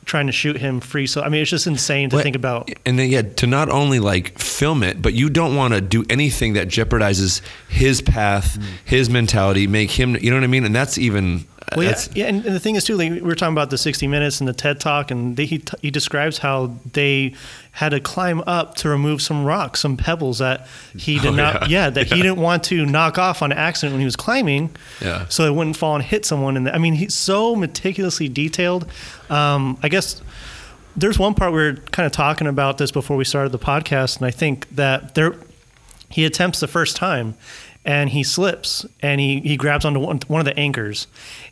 [0.06, 1.06] trying to shoot him free.
[1.06, 2.72] So I mean, it's just insane to What- think about.
[2.86, 6.04] And then yeah, to not only like film it, but you don't want to do
[6.10, 8.64] anything that jeopardizes his path, Mm.
[8.86, 10.16] his mentality, make him.
[10.20, 10.64] You know what I mean?
[10.66, 11.46] And that's even.
[11.76, 13.78] Well, yeah, yeah, and, and the thing is too, like we were talking about the
[13.78, 17.34] 60 Minutes and the TED Talk, and they, he he describes how they
[17.72, 21.70] had to climb up to remove some rocks, some pebbles that he did Oh, not,
[21.70, 21.86] yeah.
[21.86, 24.70] yeah, that he didn't want to knock off on accident when he was climbing,
[25.02, 25.28] Yeah.
[25.30, 26.58] so it wouldn't fall and hit someone.
[26.58, 28.86] And I mean, he's so meticulously detailed.
[29.30, 30.22] Um, I guess
[30.98, 34.18] there's one part we were kind of talking about this before we started the podcast,
[34.18, 35.36] and I think that there
[36.10, 37.36] he attempts the first time
[37.86, 41.08] and he slips and he, he grabs onto one, one of the anchors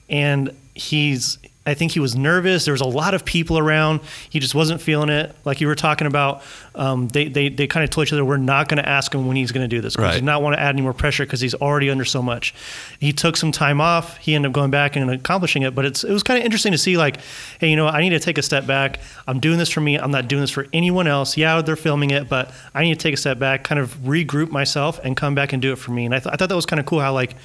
[0.10, 2.63] and he's I think he was nervous.
[2.65, 3.99] There was a lot of people around.
[4.30, 5.36] He just wasn't feeling it.
[5.43, 6.41] Like you were talking about,
[6.75, 9.27] um, they, they, they kind of told each other, we're not going to ask him
[9.27, 9.97] when he's going to do this.
[9.97, 10.13] Right.
[10.13, 12.56] He did not want to add any more pressure because he's already under so much.
[12.99, 14.17] He took some time off.
[14.17, 15.75] He ended up going back and accomplishing it.
[15.75, 17.17] But it's, it was kind of interesting to see, like,
[17.60, 19.01] hey, you know, I need to take a step back.
[19.27, 19.97] I'm doing this for me.
[19.97, 21.36] I'm not doing this for anyone else.
[21.36, 24.51] Yeah, they're filming it, but I need to take a step back, kind of regroup
[24.51, 26.06] myself, and come back and do it for me.
[26.06, 27.36] And I, th- I thought that was kind of cool how, like,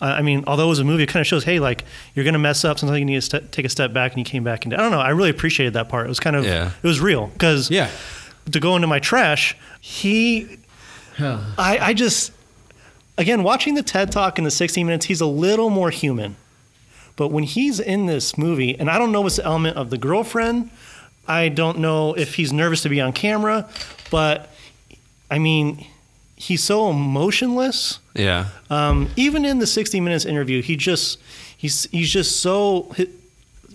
[0.00, 2.38] I mean, although it was a movie, it kind of shows, hey, like you're gonna
[2.38, 2.78] mess up.
[2.78, 4.76] Sometimes you need to st- take a step back, and you came back and I
[4.78, 5.00] don't know.
[5.00, 6.06] I really appreciated that part.
[6.06, 6.72] It was kind of, Yeah.
[6.82, 7.88] it was real because Yeah.
[8.50, 10.58] to go into my trash, he,
[11.18, 12.32] I, I just,
[13.16, 16.36] again, watching the TED Talk in the 16 minutes, he's a little more human.
[17.16, 19.96] But when he's in this movie, and I don't know what's the element of the
[19.98, 20.70] girlfriend,
[21.28, 23.68] I don't know if he's nervous to be on camera,
[24.10, 24.50] but
[25.30, 25.86] I mean,
[26.44, 27.98] he's so emotionless.
[28.14, 28.48] Yeah.
[28.70, 31.18] Um, even in the 60 Minutes interview, he just
[31.56, 32.94] he's he's just so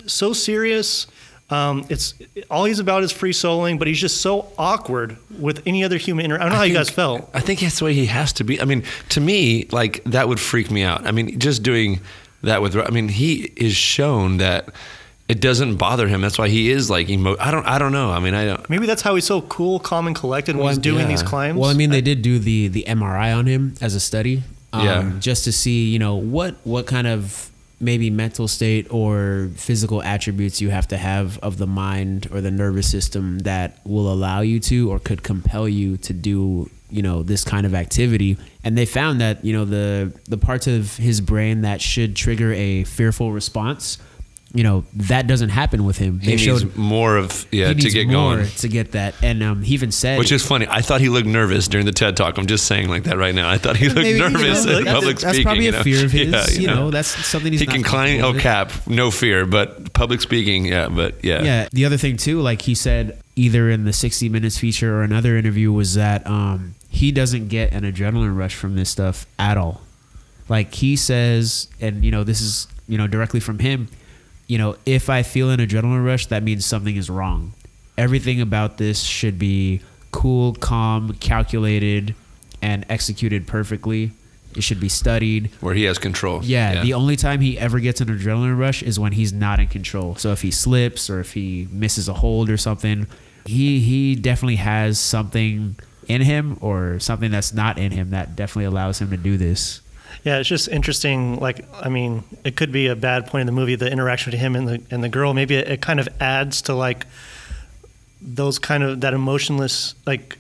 [0.06, 1.08] so serious.
[1.50, 2.14] Um, it's
[2.52, 6.26] all he's about is free soloing, but he's just so awkward with any other human.
[6.26, 7.28] Inter- I don't know how you guys felt.
[7.34, 8.62] I think that's the way he has to be.
[8.62, 11.08] I mean, to me, like that would freak me out.
[11.08, 12.02] I mean, just doing
[12.44, 12.76] that with.
[12.78, 14.70] I mean, he is shown that
[15.30, 16.22] it doesn't bother him.
[16.22, 17.38] That's why he is like emo.
[17.40, 17.66] I don't.
[17.66, 18.10] I don't know.
[18.12, 18.70] I mean, I don't.
[18.70, 21.08] Maybe that's how he's so cool, calm, and collected when Well, he's doing yeah.
[21.08, 21.58] these climbs.
[21.60, 24.42] Well, I mean, they did do the the MRI on him as a study,
[24.74, 25.12] um, Yeah.
[25.20, 30.60] just to see, you know, what what kind of maybe mental state or physical attributes
[30.60, 34.60] you have to have of the mind or the nervous system that will allow you
[34.60, 38.86] to or could compel you to do you know this kind of activity and they
[38.86, 43.32] found that you know the the parts of his brain that should trigger a fearful
[43.32, 43.98] response
[44.54, 47.76] you know that doesn't happen with him He they needs showed more of yeah he
[47.82, 48.48] to get going.
[48.48, 50.66] to get that and um, he even said Which is funny.
[50.68, 52.38] I thought he looked nervous during the TED talk.
[52.40, 53.48] I'm just saying like that right now.
[53.48, 55.44] I thought he looked Maybe, you know, nervous in that's- public that's speaking.
[55.44, 55.84] probably you a know?
[55.84, 56.32] fear of his.
[56.58, 58.24] Yeah, you know, that's something he's he can climb.
[58.24, 59.46] Oh, cap, no fear.
[59.46, 60.90] But public speaking, yeah.
[60.90, 61.70] But yeah, Yeah.
[61.72, 65.38] The other thing too, like he said, either in the 60 Minutes feature or another
[65.38, 69.82] interview, was that um, he doesn't get an adrenaline rush from this stuff at all.
[70.50, 73.90] Like he says, and you know, this is you know directly from him.
[74.50, 77.54] You know, if I feel an adrenaline rush, that means something is wrong.
[78.00, 79.82] Everything about this should be
[80.12, 82.16] cool, calm, calculated,
[82.60, 84.12] and executed perfectly.
[84.56, 85.52] It should be studied.
[85.62, 86.42] where he has control.
[86.44, 89.68] Yeah, the only time he ever gets an adrenaline rush is when he's not in
[89.68, 90.16] control.
[90.16, 93.06] So if he slips or if he misses a hold or something,
[93.46, 95.76] he he definitely has something
[96.08, 99.82] in him or something that's not in him that definitely allows him to do this.
[100.24, 101.40] Yeah, it's just interesting.
[101.40, 104.42] Like, I mean, it could be a bad point in the movie, the interaction between
[104.42, 105.34] him and the and the girl.
[105.34, 107.06] Maybe it, it kind of adds to like
[108.22, 110.38] those kind of that emotionless like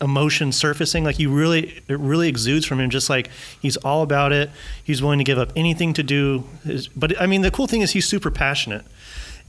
[0.00, 1.04] emotion surfacing.
[1.04, 2.90] Like, you really it really exudes from him.
[2.90, 3.28] Just like
[3.60, 4.50] he's all about it.
[4.82, 6.44] He's willing to give up anything to do.
[6.64, 8.84] His, but I mean, the cool thing is he's super passionate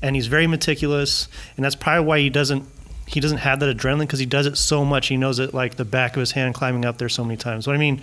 [0.01, 2.65] and he's very meticulous, and that's probably why he doesn't.
[3.13, 5.07] He doesn't have that adrenaline because he does it so much.
[5.07, 7.65] He knows it like the back of his hand, climbing up there so many times.
[7.65, 8.01] But I mean,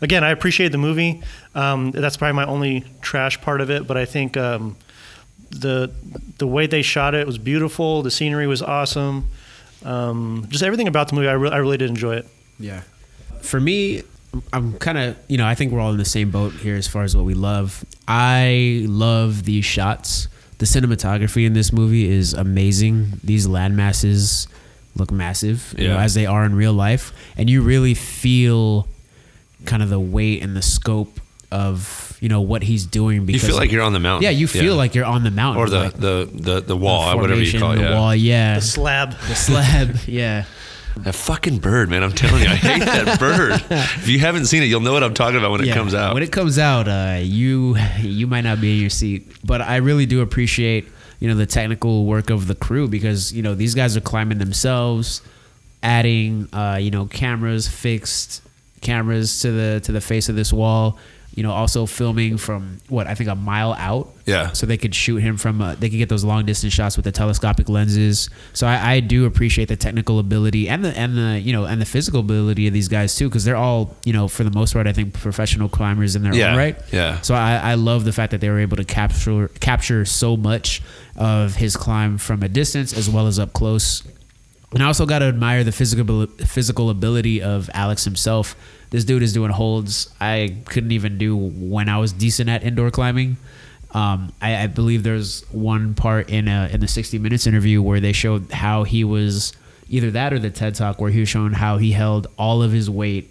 [0.00, 1.22] again, I appreciate the movie.
[1.54, 3.86] Um, that's probably my only trash part of it.
[3.86, 4.76] But I think um,
[5.50, 5.92] the
[6.38, 8.02] the way they shot it was beautiful.
[8.02, 9.28] The scenery was awesome.
[9.84, 12.26] Um, just everything about the movie, I, re- I really did enjoy it.
[12.58, 12.82] Yeah.
[13.40, 14.02] For me,
[14.52, 16.86] I'm kind of, you know, I think we're all in the same boat here as
[16.86, 17.84] far as what we love.
[18.06, 20.28] I love these shots.
[20.62, 23.14] The cinematography in this movie is amazing.
[23.24, 24.46] These land masses
[24.94, 28.86] look massive, you know, as they are in real life, and you really feel
[29.64, 31.18] kind of the weight and the scope
[31.50, 34.22] of, you know, what he's doing because You feel like you're on the mountain.
[34.22, 37.10] Yeah, you feel like you're on the mountain or the like, the the the wall,
[37.10, 37.76] the whatever you call it.
[37.78, 37.98] the Yeah.
[37.98, 38.54] wall, yeah.
[38.54, 39.10] The slab.
[39.26, 40.44] the slab, yeah.
[40.98, 42.02] That fucking bird, man!
[42.02, 43.52] I'm telling you, I hate that bird.
[43.70, 46.14] If you haven't seen it, you'll know what I'm talking about when it comes out.
[46.14, 49.76] When it comes out, uh, you you might not be in your seat, but I
[49.76, 50.86] really do appreciate
[51.18, 54.38] you know the technical work of the crew because you know these guys are climbing
[54.38, 55.22] themselves,
[55.82, 58.42] adding uh, you know cameras, fixed
[58.80, 60.98] cameras to the to the face of this wall.
[61.34, 64.12] You know, also filming from what I think a mile out.
[64.26, 64.52] Yeah.
[64.52, 65.62] So they could shoot him from.
[65.62, 68.28] Uh, they could get those long distance shots with the telescopic lenses.
[68.52, 71.80] So I, I do appreciate the technical ability and the and the you know and
[71.80, 74.74] the physical ability of these guys too, because they're all you know for the most
[74.74, 76.76] part I think professional climbers in their Yeah, own right.
[76.92, 77.20] yeah.
[77.22, 80.82] So I, I love the fact that they were able to capture capture so much
[81.16, 84.02] of his climb from a distance as well as up close.
[84.72, 88.54] And I also got to admire the physical physical ability of Alex himself.
[88.92, 92.90] This dude is doing holds I couldn't even do when I was decent at indoor
[92.90, 93.38] climbing.
[93.92, 98.00] Um, I, I believe there's one part in a, in the 60 Minutes interview where
[98.00, 99.54] they showed how he was
[99.88, 102.70] either that or the TED Talk where he was showing how he held all of
[102.70, 103.30] his weight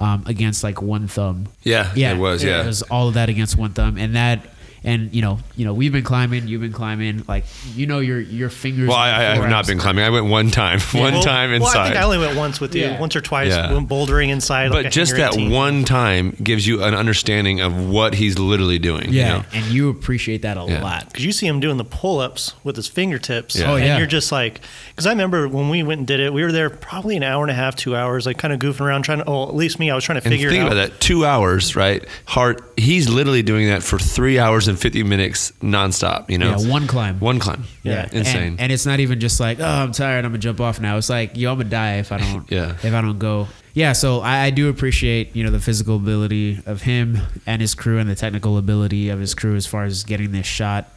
[0.00, 1.46] um, against like one thumb.
[1.62, 2.62] Yeah, yeah, it was, yeah.
[2.62, 4.40] it was all of that against one thumb, and that.
[4.86, 6.46] And you know, you know, we've been climbing.
[6.46, 7.24] You've been climbing.
[7.26, 7.44] Like
[7.74, 8.88] you know, your your fingers.
[8.88, 10.04] well, I, I have not been climbing.
[10.04, 11.84] I went one time, one Well- time Well, I inside.
[11.88, 13.00] think I only went once with you, Yeah.
[13.00, 13.72] once or twice, Yeah.
[13.72, 14.70] went bouldering inside.
[14.70, 15.50] but like just that 18.
[15.50, 19.12] one time gives you an understanding of what he's literally doing.
[19.12, 19.44] you Yeah, know?
[19.52, 20.82] and you appreciate that a Yeah.
[20.82, 21.06] lot.
[21.08, 23.58] because you see him doing the pull-ups with his fingertips.
[23.58, 23.72] Yeah.
[23.72, 26.44] Oh, and you're just like, because I remember when we went and did it, we
[26.44, 29.02] were there probably an hour and a half, two hours, like kind of goofing around,
[29.02, 29.24] trying to.
[29.26, 30.68] Oh, at least me, I was trying to And figure think it out.
[30.74, 32.04] Think about that, two hours, right?
[32.26, 36.28] Hart, he's literally doing that for three hours and fifty minutes nonstop.
[36.30, 37.18] You know, Yeah, one climb.
[37.20, 37.64] one climb.
[37.82, 38.42] Yeah, insane.
[38.52, 40.96] And, and it's not even just like, oh, I'm tired, I'm gonna jump off now.
[40.96, 42.50] It's like, yo, I'm gonna die if I don't.
[42.56, 42.72] Yeah.
[42.82, 43.48] If I don't go.
[43.74, 43.92] Yeah.
[43.92, 47.98] So I, I do appreciate you know the physical ability of him and his crew
[47.98, 50.88] and the technical ability of his crew as far as getting this shot.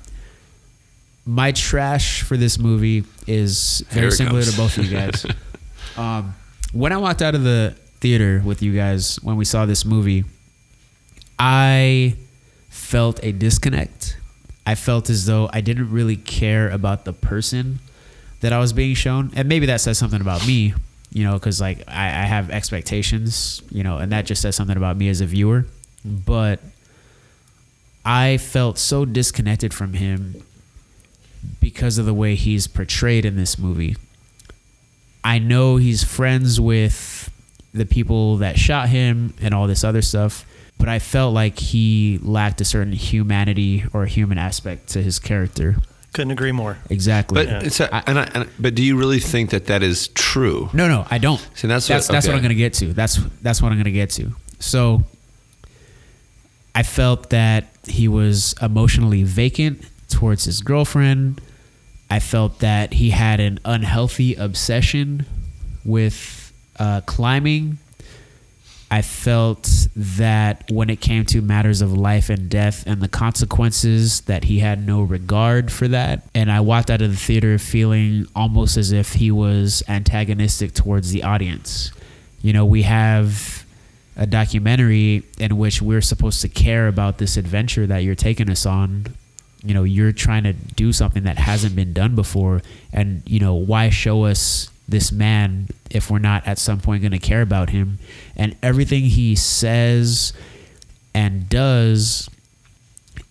[1.25, 4.51] My trash for this movie is very similar comes.
[4.51, 5.25] to both of you guys.
[5.97, 6.33] um,
[6.73, 10.23] when I walked out of the theater with you guys when we saw this movie,
[11.37, 12.15] I
[12.69, 14.17] felt a disconnect.
[14.65, 17.79] I felt as though I didn't really care about the person
[18.41, 20.73] that I was being shown, and maybe that says something about me,
[21.11, 24.77] you know, because like I, I have expectations, you know, and that just says something
[24.77, 25.65] about me as a viewer.
[26.05, 26.61] But
[28.05, 30.43] I felt so disconnected from him
[31.59, 33.97] because of the way he's portrayed in this movie.
[35.23, 37.29] I know he's friends with
[37.73, 40.45] the people that shot him and all this other stuff,
[40.79, 45.75] but I felt like he lacked a certain humanity or human aspect to his character.
[46.13, 46.77] Couldn't agree more.
[46.89, 47.45] Exactly.
[47.45, 50.69] But it's a, and I, and, but do you really think that that is true?
[50.73, 51.39] No, no, I don't.
[51.53, 52.35] See, that's that's what- that's what.
[52.35, 52.93] I'm gonna get to.
[52.93, 54.31] That's that's what I'm gonna get to.
[54.59, 55.03] So
[56.73, 61.41] I felt that he was emotionally vacant towards his girlfriend.
[62.09, 65.25] I felt that he had an unhealthy obsession
[65.85, 67.77] with uh, climbing.
[68.91, 74.21] I felt that when it came to matters of life and death and the consequences,
[74.21, 76.23] that he had no regard for that.
[76.33, 81.11] And I walked out of the theater feeling almost as if he was antagonistic towards
[81.11, 81.91] the audience.
[82.41, 83.63] You know, we have
[84.15, 88.65] a documentary in which we're supposed to care about this adventure that you're taking us
[88.65, 89.05] on.
[89.63, 92.61] You know, you're trying to do something that hasn't been done before.
[92.91, 97.11] And, you know, why show us this man if we're not at some point going
[97.11, 97.99] to care about him?
[98.35, 100.33] And everything he says
[101.13, 102.29] and does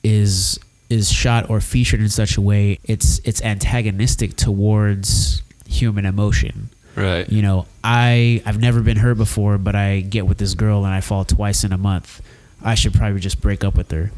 [0.03, 0.59] is
[0.91, 7.31] is shot or featured in such a way it's it's antagonistic towards human emotion Right.
[7.31, 10.93] you know i i've never been hurt before but i get with this girl and
[10.95, 12.21] i fall twice in a month
[12.63, 14.11] i should probably just break up with her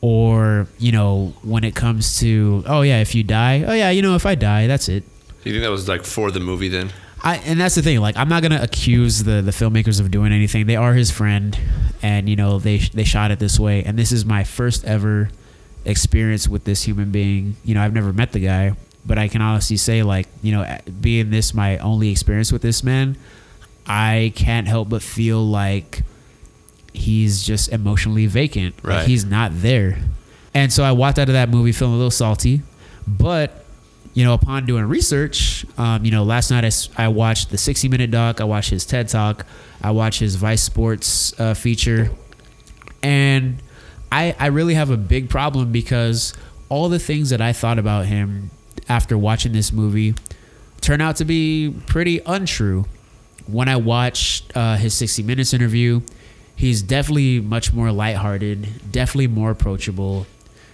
[0.00, 4.00] or you know when it comes to oh yeah if you die oh yeah you
[4.00, 5.02] know if i die that's it
[5.46, 6.90] Do you think that was like for the movie then?
[7.22, 8.00] I, and that's the thing.
[8.00, 10.66] Like, I'm not gonna accuse the the filmmakers of doing anything.
[10.66, 11.56] They are his friend,
[12.02, 13.84] and you know they they shot it this way.
[13.84, 15.30] And this is my first ever
[15.84, 17.56] experience with this human being.
[17.64, 18.72] You know, I've never met the guy,
[19.06, 22.82] but I can honestly say, like, you know, being this my only experience with this
[22.82, 23.16] man,
[23.86, 26.02] I can't help but feel like
[26.92, 28.74] he's just emotionally vacant.
[28.82, 29.06] Like, Right.
[29.06, 29.98] he's not there.
[30.54, 32.62] And so I walked out of that movie feeling a little salty,
[33.06, 33.62] but
[34.16, 38.10] you know, upon doing research, um, you know, last night I watched the 60 minute
[38.10, 39.44] doc, I watched his TED talk,
[39.82, 42.10] I watched his Vice Sports uh, feature,
[43.02, 43.58] and
[44.10, 46.32] I, I really have a big problem because
[46.70, 48.50] all the things that I thought about him
[48.88, 50.14] after watching this movie
[50.80, 52.86] turn out to be pretty untrue.
[53.46, 56.00] When I watched uh, his 60 Minutes interview,
[56.56, 60.26] he's definitely much more lighthearted, definitely more approachable.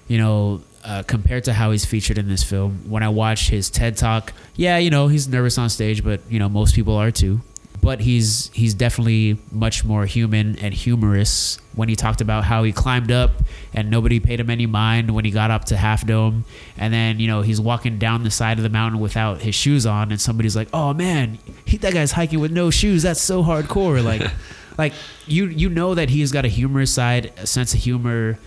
[0.07, 2.89] You know, uh, compared to how he's featured in this film.
[2.89, 6.39] When I watched his TED talk, yeah, you know, he's nervous on stage, but you
[6.39, 7.41] know, most people are too.
[7.81, 12.71] But he's he's definitely much more human and humorous when he talked about how he
[12.71, 13.33] climbed up
[13.75, 16.45] and nobody paid him any mind when he got up to Half Dome,
[16.77, 19.85] and then you know he's walking down the side of the mountain without his shoes
[19.85, 23.03] on, and somebody's like, "Oh man, he, that guy's hiking with no shoes.
[23.03, 24.31] That's so hardcore." Like,
[24.79, 24.93] like
[25.27, 28.39] you you know that he's got a humorous side, a sense of humor,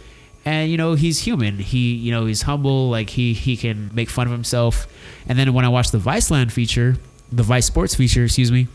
[0.45, 1.57] and you know he's human.
[1.59, 2.89] He you know he's humble.
[2.89, 4.87] Like he he can make fun of himself.
[5.27, 6.97] And then when I watched the Viceland feature,
[7.31, 8.67] the Vice Sports feature, excuse me,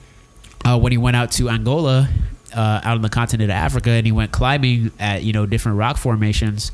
[0.64, 2.08] uh, when he went out to Angola,
[2.54, 5.78] uh, out on the continent of Africa, and he went climbing at you know different
[5.78, 6.72] rock formations.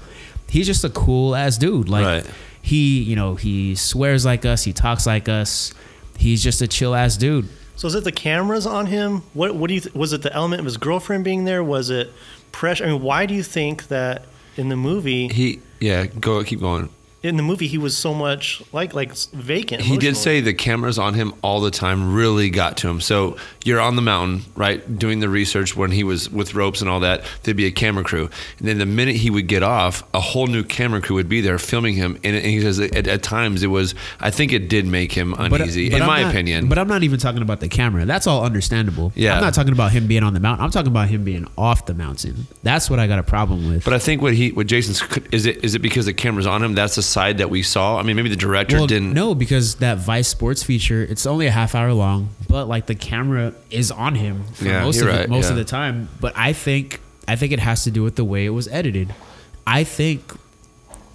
[0.48, 1.88] He's just a cool ass dude.
[1.88, 2.34] Like Right.
[2.62, 4.64] he you know he swears like us.
[4.64, 5.74] He talks like us.
[6.16, 7.48] He's just a chill ass dude.
[7.74, 9.22] So is it the cameras on him?
[9.34, 11.62] What what do you th- was it the element of his girlfriend being there?
[11.62, 12.10] Was it
[12.52, 12.84] pressure?
[12.84, 14.24] I mean, why do you think that
[14.56, 16.88] in the movie He yeah, go keep going.
[17.22, 19.82] In the movie he was so much like like vacant?
[19.82, 23.00] He did say the cameras on him all the time really got to him.
[23.00, 26.88] So you're on the mountain, right, doing the research when he was with ropes and
[26.90, 27.24] all that.
[27.42, 30.46] There'd be a camera crew, and then the minute he would get off, a whole
[30.46, 32.14] new camera crew would be there filming him.
[32.22, 35.34] And, and he says at, at times it was, I think it did make him
[35.34, 36.68] uh, uneasy, in I'm my not- opinion.
[36.68, 38.04] But I'm not even talking about the camera.
[38.04, 39.12] That's all understandable.
[39.16, 39.34] Yeah.
[39.34, 40.64] I'm not talking about him being on the mountain.
[40.64, 42.46] I'm talking about him being off the mountain.
[42.62, 43.84] That's what I got a problem with.
[43.84, 45.02] But I think what he, what Jason's,
[45.32, 46.74] is it, is it because the camera's on him?
[46.74, 47.98] That's the side that we saw.
[47.98, 49.12] I mean, maybe the director well, didn't.
[49.12, 52.94] no, because that Vice Sports feature, it's only a half hour long, but like the
[52.94, 56.08] camera is on him for Yeah, most of right, it, most of the time.
[56.20, 59.14] But I think I think it has to do with the way it was edited.
[59.66, 60.22] I think,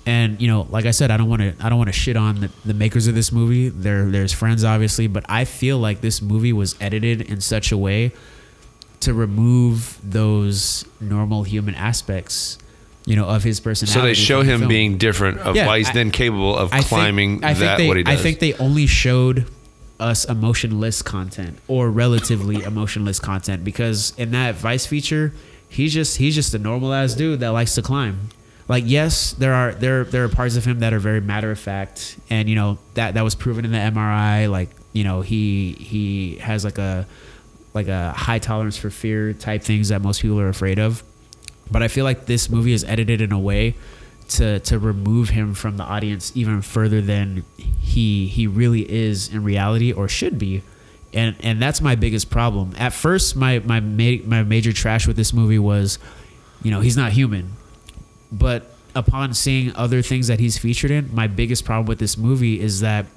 [0.06, 2.17] and you know, like I said, I don't want to I don't want to shit
[2.17, 3.69] on the, the makers of this movie.
[3.69, 7.77] There there's friends obviously, but I feel like this movie was edited in such a
[7.77, 8.12] way
[9.01, 12.58] to remove those normal human aspects.
[13.05, 13.99] You know, of his personality.
[13.99, 16.55] So they show from the him being different of Yeah, why he's I- then capable
[16.55, 18.19] of I think- climbing I think that they, what he does.
[18.19, 19.45] I think they only showed
[19.99, 25.33] us emotionless content or relatively emotionless content because in that Vice feature,
[25.67, 28.29] he's just he's just a normal ass dude that likes to climb.
[28.67, 31.59] Like yes, there are there there are parts of him that are very matter of
[31.59, 34.49] fact, and you know that that was proven in the MRI.
[34.49, 37.07] Like you know he he has like a
[37.73, 41.01] like a high tolerance for fear type things that most people are afraid of.
[41.71, 43.75] But I feel like this movie is edited in a way
[44.29, 49.43] to to remove him from the audience even further than he he really is in
[49.43, 50.63] reality or should be.
[51.13, 52.73] And and that's my biggest problem.
[52.77, 55.99] At first my my ma- my major trash with this movie was
[56.63, 57.53] you know, he's not human.
[58.31, 62.60] But upon seeing other things that he's featured in, my biggest problem with this movie
[62.60, 63.07] is that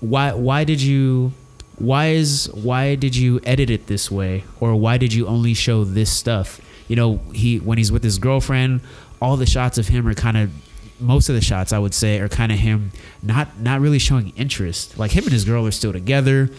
[0.00, 1.32] why why did you
[1.78, 5.84] why is why did you edit it this way or why did you only show
[5.84, 8.80] this stuff you know he when he's with his girlfriend
[9.20, 10.50] all the shots of him are kind of
[10.98, 12.90] most of the shots i would say are kind of him
[13.22, 14.98] not not really showing interest.
[14.98, 16.50] Like him and his girl are still together.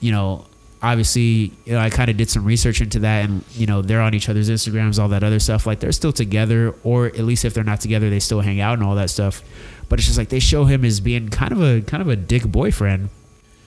[0.00, 0.46] You know
[0.82, 4.02] obviously you know i kind of did some research into that and you know they're
[4.02, 5.66] on each other's instagrams all that other stuff.
[5.66, 8.74] Like they're still together or at least if they're not together they still hang out
[8.74, 9.42] and all that stuff.
[9.88, 12.16] But it's just like they show him as being kind of a kind of a
[12.16, 13.10] dick boyfriend.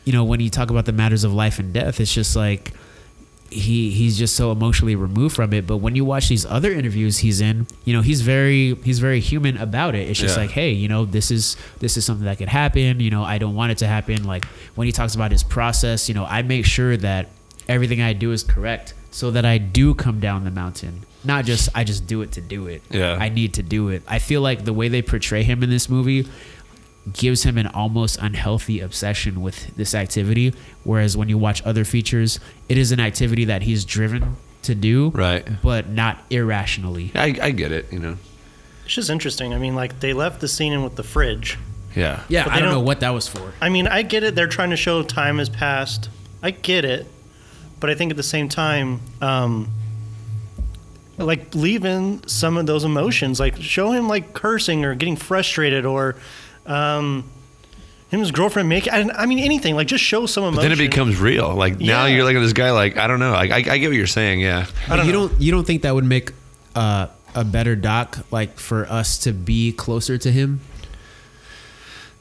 [0.05, 2.71] You know, when you talk about the matters of life and death, it's just like
[3.49, 5.65] he he's just so emotionally removed from it.
[5.67, 9.19] But when you watch these other interviews he's in, you know, he's very he's very
[9.19, 10.09] human about it.
[10.09, 10.43] It's just Yeah.
[10.43, 12.99] like, hey, you know, this is this is something that could happen.
[12.99, 14.23] You know, I don't want it to happen.
[14.25, 17.29] Like when he talks about his process, you know, I make sure that
[17.67, 21.03] everything I do is correct so that I do come down the mountain.
[21.23, 22.81] Not just I just do it to do it.
[22.89, 23.17] Yeah.
[23.19, 24.03] I need to do it.
[24.07, 26.27] I feel like the way they portray him in this movie
[27.13, 30.53] gives him an almost unhealthy obsession with this activity.
[30.83, 32.39] Whereas when you watch other features,
[32.69, 35.47] it is an activity that he's driven to do, Right.
[35.61, 37.11] But not irrationally.
[37.15, 37.91] I, I get it.
[37.93, 38.17] You know.
[38.85, 39.53] It's just interesting.
[39.53, 41.57] I mean, like they left the scene in with the fridge.
[41.95, 42.21] Yeah.
[42.27, 43.53] Yeah, But I they don't know don't- what that was for.
[43.61, 44.35] I mean, I get it.
[44.35, 46.09] They're trying to show time has passed.
[46.43, 47.07] I get it,
[47.79, 49.69] but I think at the same time, um,
[51.17, 53.39] like leave in some of those emotions.
[53.39, 56.15] Like show him like cursing or getting frustrated or
[56.67, 57.23] um,
[58.09, 58.87] him and his girlfriend make.
[58.91, 59.75] I, I mean, anything.
[59.75, 60.69] Like just show some But emotion.
[60.69, 61.53] then it becomes real.
[61.55, 62.15] Like now Yeah.
[62.15, 62.71] you're looking at this guy.
[62.71, 63.33] Like I don't know.
[63.33, 64.39] I, I, I get what you're saying.
[64.41, 64.65] Yeah.
[64.87, 65.27] I don't you know.
[65.29, 66.31] don't you don't think that would make
[66.75, 70.61] uh, a better doc like for us to be closer to him?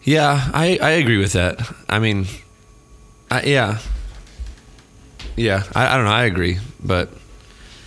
[0.02, 1.60] Yeah, I, I agree with that.
[1.88, 2.26] I mean,
[3.28, 3.78] I, yeah,
[5.36, 5.64] yeah.
[5.74, 6.12] I, I don't know.
[6.12, 7.10] I agree, but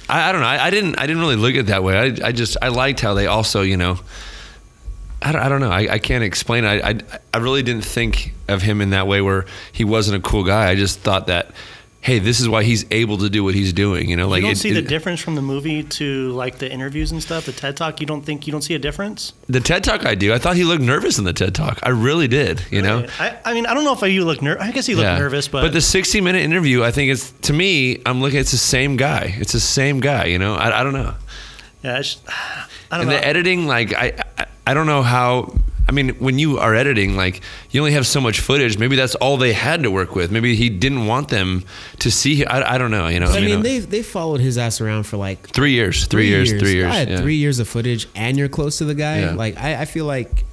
[0.10, 0.48] I, I don't know.
[0.48, 1.98] I, I didn't I didn't really look at it that way.
[1.98, 4.00] I, I just I liked how they also you know.
[5.21, 5.71] I don't, I don't know.
[5.71, 6.63] I, I can't explain.
[6.65, 6.99] I, I
[7.34, 10.69] I really didn't think of him in that way where he wasn't a cool guy.
[10.69, 11.51] I just thought that,
[12.01, 14.10] hey, this is why he's able to do what he's doing.
[14.10, 16.60] You know, like you don't it- see it- the difference from the movie to like
[16.60, 17.99] the interviews and stuff, the TED Talk.
[17.99, 19.34] You don't think you don't see a difference?
[19.47, 20.34] the TED Talk I do.
[20.34, 21.79] I thought he looked nervous in the TED Talk.
[21.84, 22.63] I really did.
[22.71, 23.05] You know.
[23.19, 24.63] I, I mean, I don't know if you look nervous.
[24.63, 27.51] I guess he looked nervous, but, but the 60 minute interview, I think it's to
[27.51, 28.39] me, I'm looking.
[28.39, 29.36] It's the same guy.
[29.38, 30.25] It's the same guy.
[30.27, 31.13] You know, I, I don't know.
[31.84, 32.17] yeah, it's,
[32.91, 33.17] I don't And know.
[33.17, 34.13] the editing, like I,
[34.69, 35.53] I, don't know how.
[35.88, 38.77] I mean, when you are editing, like you only have so much footage.
[38.77, 40.32] Maybe that's all they had to work with.
[40.32, 41.63] Maybe he didn't want them
[41.99, 42.45] to see.
[42.45, 43.08] I, I don't know.
[43.08, 46.05] You know, I mean, know, they they followed his ass around for like three years,
[46.05, 46.91] three, years, three years.
[46.91, 47.17] I had yeah.
[47.17, 49.21] three years of footage, and you're close to the guy.
[49.21, 49.34] Yeah.
[49.34, 50.45] Like I, I feel like,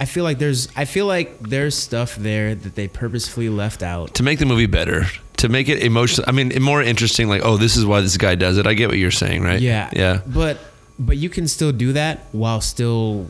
[0.00, 4.14] I feel like there's, I feel like there's stuff there that they purposefully left out.
[4.14, 5.06] to make the movie better,
[5.36, 6.24] to make it emotional.
[6.28, 7.28] I mean, more interesting.
[7.28, 8.66] Like, oh, this is why this guy does it.
[8.66, 9.60] I get what you're saying, right?
[9.60, 10.22] Yeah, yeah.
[10.26, 10.58] But
[10.98, 13.26] but you can still do that while still,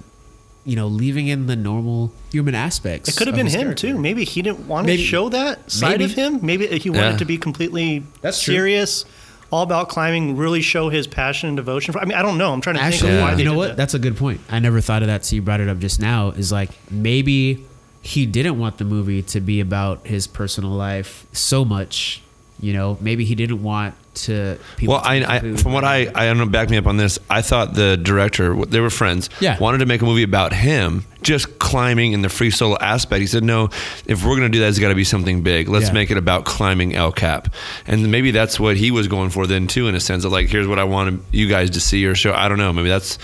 [0.66, 3.08] you know, leaving in the normal human aspects.
[3.08, 3.88] It could have been him character.
[3.92, 3.98] too.
[3.98, 5.00] Maybe he didn't want Maybe.
[5.00, 6.04] to show that side Maybe.
[6.04, 6.40] of him.
[6.42, 7.16] Maybe he wanted Yeah.
[7.18, 8.54] to be completely That's true.
[8.54, 9.04] serious,
[9.52, 11.92] all about climbing, really show his passion and devotion.
[11.92, 12.52] For, I mean, I don't know.
[12.52, 13.66] I'm trying to Actually, think of why they you know did what?
[13.68, 13.76] that.
[13.76, 14.40] That's a good point.
[14.50, 15.24] I never thought of that.
[15.24, 16.30] So you brought it up just now.
[16.30, 17.64] Is like maybe
[18.02, 22.22] he didn't want the movie to be about his personal life so much.
[22.60, 24.58] You know, maybe he didn't want to.
[24.76, 27.18] People Well, I, I from what I I don't know, back me up on this.
[27.30, 29.58] I thought the director, they were friends, Yeah.
[29.58, 33.20] wanted to make a movie about him just climbing in the free solo aspect.
[33.20, 33.70] He said, "No,
[34.06, 35.68] if we're going to do that, it's got to be something big.
[35.68, 35.92] Let's Yeah.
[35.94, 37.52] make it about climbing El Cap."
[37.86, 40.48] And maybe that's what he was going for then too, in a sense of like,
[40.48, 42.32] here's what I want you guys to see or show.
[42.32, 42.72] I don't know.
[42.72, 43.18] Maybe that's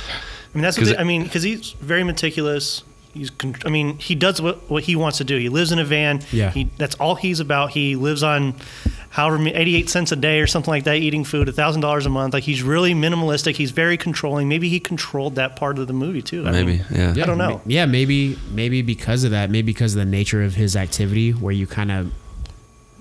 [0.54, 2.82] I mean, that's what 'Cause they, I mean, because he's very meticulous.
[3.14, 3.30] He's,
[3.66, 5.36] I mean, he does what, what he wants to do.
[5.36, 6.22] He lives in a van.
[6.32, 6.50] Yeah.
[6.50, 7.70] He, that's all he's about.
[7.72, 8.54] He lives on
[9.12, 12.32] however many- 88 cents a day or something like that, eating food, $1,000 a month.
[12.34, 13.56] Like he's really minimalistic.
[13.56, 14.48] He's very controlling.
[14.48, 16.46] Maybe he controlled that part of the movie too.
[16.46, 17.10] I maybe mean, yeah.
[17.10, 17.60] I don't know.
[17.66, 21.52] Yeah, maybe maybe because of that, maybe because of the nature of his activity, where
[21.52, 22.10] you kind of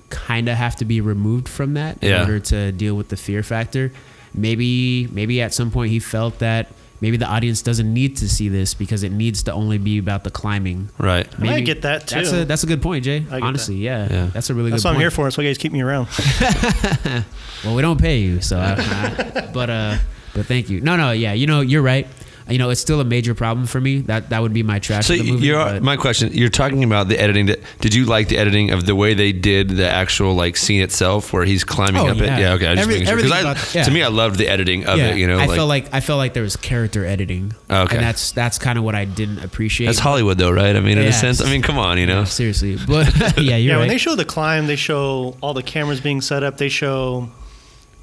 [0.10, 2.22] kind of have to be removed from that in Yeah.
[2.22, 3.92] order to deal with the fear factor.
[4.34, 6.68] Maybe maybe at some point he felt that
[7.02, 10.24] maybe the audience doesn't need to see this because it needs to only be about
[10.24, 10.90] the climbing.
[10.98, 11.28] Right.
[11.42, 12.16] I get that, too.
[12.16, 12.42] That's too.
[12.42, 13.26] a that's a good point, Jay.
[13.30, 14.26] I Honestly, yeah, Yeah.
[14.28, 14.72] that's a really good point.
[14.72, 14.88] That's good.
[14.90, 15.26] what I'm here for.
[15.26, 16.08] That's why you guys keep me around.
[17.64, 18.58] Well, we don't pay you, so.
[18.58, 19.98] I, I- but uh,
[20.34, 20.82] but thank you.
[20.82, 21.34] No, no, yeah.
[21.34, 22.08] You know, you're right.
[22.52, 24.02] You know, it's still a major problem for me.
[24.02, 25.08] That that would be my trash.
[25.08, 26.32] So of the movie, you're but- my question.
[26.34, 27.48] You're talking about the editing.
[27.48, 30.82] Did- Did you like the editing of the way they did the actual like scene
[30.82, 32.38] itself, where he's climbing Oh, up yeah.
[32.38, 32.40] it?
[32.42, 32.68] Yeah, okay.
[32.68, 33.84] I just Every- sure everything I, yeah.
[33.84, 35.18] to me, I loved the editing of yeah, it.
[35.18, 37.54] You know, I like, felt like I felt like there was character editing.
[37.70, 37.96] Okay.
[37.98, 39.88] and that's that's kind of what I didn't appreciate.
[39.88, 40.76] that's Hollywood, though, right?
[40.76, 41.10] I mean, in Yeah.
[41.10, 41.42] a sense.
[41.42, 42.20] I mean, come on, you know.
[42.20, 43.80] Yeah, seriously, but yeah, you're yeah, right.
[43.80, 46.58] when they show the climb, they show all the cameras being set up.
[46.58, 47.30] They show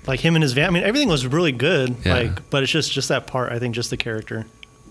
[0.09, 0.67] like him and his van.
[0.69, 1.95] I mean, everything was really good.
[2.05, 2.15] Yeah.
[2.15, 3.53] Like, but it's just just that part.
[3.53, 4.47] I think just the character.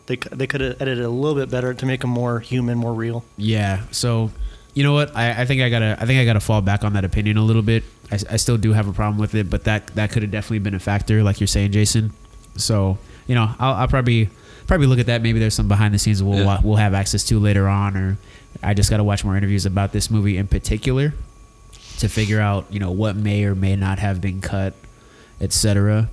[0.06, 2.94] They they could have edited a little bit better to make him more human, more
[2.94, 3.26] real.
[3.36, 3.82] Yeah.
[3.92, 4.32] So,
[4.74, 5.14] you know what?
[5.16, 5.98] I, I think I gotta.
[6.00, 7.84] I think I gotta fall back on that opinion a little bit.
[8.12, 10.60] I, I still do have a problem with it, but that that could have definitely
[10.60, 12.14] been a factor, like you're saying, Jason.
[12.56, 12.98] So,
[13.28, 14.30] you know, I'll, I'll probably
[14.66, 15.22] probably look at that.
[15.22, 16.60] Maybe there's some behind the scenes we'll Yeah.
[16.64, 18.18] we'll have access to later on, or
[18.64, 21.14] I just gotta watch more interviews about this movie in particular
[22.00, 24.74] to figure out you know what may or may not have been cut,
[25.42, 26.10] etc.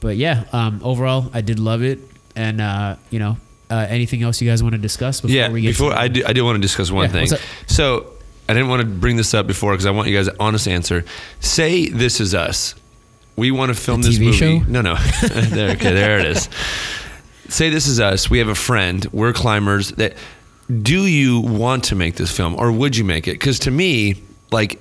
[0.00, 2.00] But yeah, um, overall, I did love it,
[2.36, 3.36] and uh, you know.
[3.70, 6.06] Uh, anything else you guys want to discuss before yeah, we get before to I
[6.06, 7.38] do, I do want to discuss one Yeah, thing.
[7.66, 8.12] So
[8.46, 10.68] I didn't want to bring this up before because I want you guys' an honest
[10.68, 11.04] answer.
[11.40, 12.74] Say this is us.
[13.36, 14.32] We want to film this movie.
[14.36, 14.58] show?
[14.68, 14.94] No, no.
[15.22, 16.48] there, okay, there it is.
[17.48, 18.28] Say this is us.
[18.28, 19.04] We have a friend.
[19.12, 19.92] We're climbers.
[19.92, 20.14] That
[20.82, 23.32] do you want to make this film or would you make it?
[23.32, 24.16] Because to me,
[24.52, 24.78] like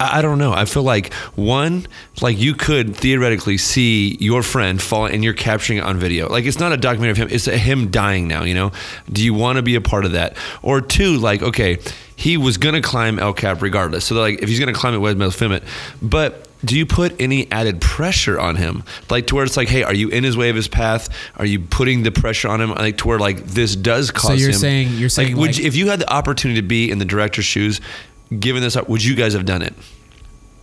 [0.00, 0.52] I don't know.
[0.52, 1.86] I feel like one,
[2.22, 6.28] like you could theoretically see your friend fall and you're capturing it on video.
[6.28, 8.70] Like it's not a documentary of him, it's a him dying now, you know?
[9.10, 10.36] Do you want to be a part of that?
[10.62, 11.78] Or two, like, okay,
[12.14, 14.04] he was gonna climb El Cap regardless.
[14.04, 15.64] So like if he's gonna climb it, Wes Mills film it.
[16.00, 18.84] But do you put any added pressure on him?
[19.10, 21.08] Like to where it's like, hey, are you in his way of his path?
[21.36, 22.70] Are you putting the pressure on him?
[22.70, 25.66] Like to where like this does cause you're him saying- you're saying, would like- you,
[25.66, 27.80] if you had the opportunity to be in the director's shoes,
[28.36, 29.74] given this up, would you guys have done it?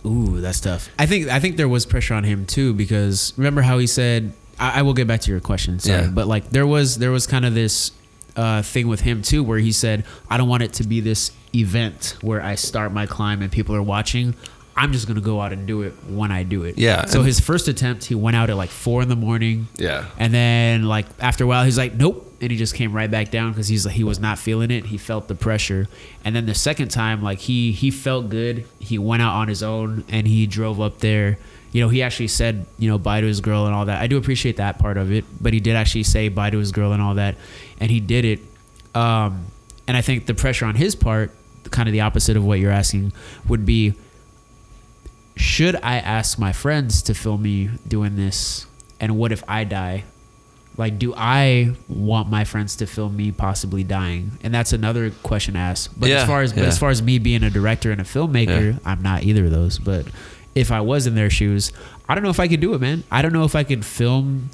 [0.04, 0.88] Ooh, that's tough.
[0.98, 4.32] I think I think there was pressure on him too because remember how he said
[4.58, 6.10] I, I will get back to your question, sorry, Yeah.
[6.10, 7.90] but like there was there was kind of this
[8.36, 11.32] uh, thing with him too where he said I don't want it to be this
[11.54, 14.34] event where I start my climb and people are watching.
[14.76, 16.76] I'm just gonna go out and do it when I do it.
[16.78, 19.68] Yeah, So his first attempt, he went out at like four in the morning.
[19.76, 20.04] Yeah.
[20.18, 23.30] And then like after a while, he's like, nope, and he just came right back
[23.30, 24.86] down because he's he was not feeling it.
[24.86, 25.88] He felt the pressure.
[26.24, 28.66] And then the second time, like he he felt good.
[28.78, 31.38] He went out on his own and he drove up there.
[31.72, 34.00] You know, he actually said, you know, bye to his girl and all that.
[34.00, 36.72] I do appreciate that part of it, but he did actually say bye to his
[36.72, 37.36] girl and all that,
[37.80, 38.40] and he did it.
[38.94, 39.46] Um,
[39.86, 41.32] and I think the pressure on his part,
[41.70, 43.12] kind of the opposite of what you're asking,
[43.46, 43.94] would be
[45.36, 48.66] should I ask my friends to film me doing this?
[48.98, 50.04] And what if I die?
[50.78, 54.32] Like, do I want my friends to film me possibly dying?
[54.42, 55.90] And that's another question to ask.
[55.96, 56.68] But Yeah, as far as but yeah.
[56.68, 58.78] as far as me being a director and a filmmaker, Yeah.
[58.84, 59.78] I'm not either of those.
[59.78, 60.06] But
[60.54, 61.72] if I was in their shoes,
[62.08, 63.04] I don't know if I could do it, man.
[63.10, 64.50] I don't know if I could film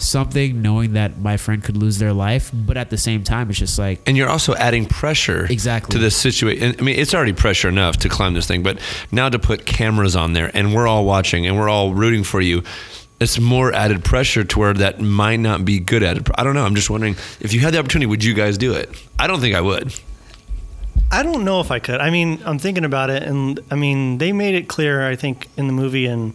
[0.00, 3.58] something knowing that my friend could lose their life, but at the same time, it's
[3.58, 5.92] just like and you're also adding pressure Exactly.
[5.94, 6.76] to this situation.
[6.78, 8.78] I mean, it's already pressure enough to climb this thing, but
[9.10, 12.40] now to put cameras on there and we're all watching and we're all rooting for
[12.40, 12.62] you.
[13.20, 16.28] It's more added pressure to where that might not be good at it.
[16.36, 16.64] I don't know.
[16.64, 18.90] I'm just wondering if you had the opportunity, would you guys do it?
[19.18, 19.92] I don't think I would.
[21.10, 22.00] I don't know if I could.
[22.00, 25.48] I mean, I'm thinking about it, and I mean, they made it clear, I think,
[25.56, 26.34] in the movie and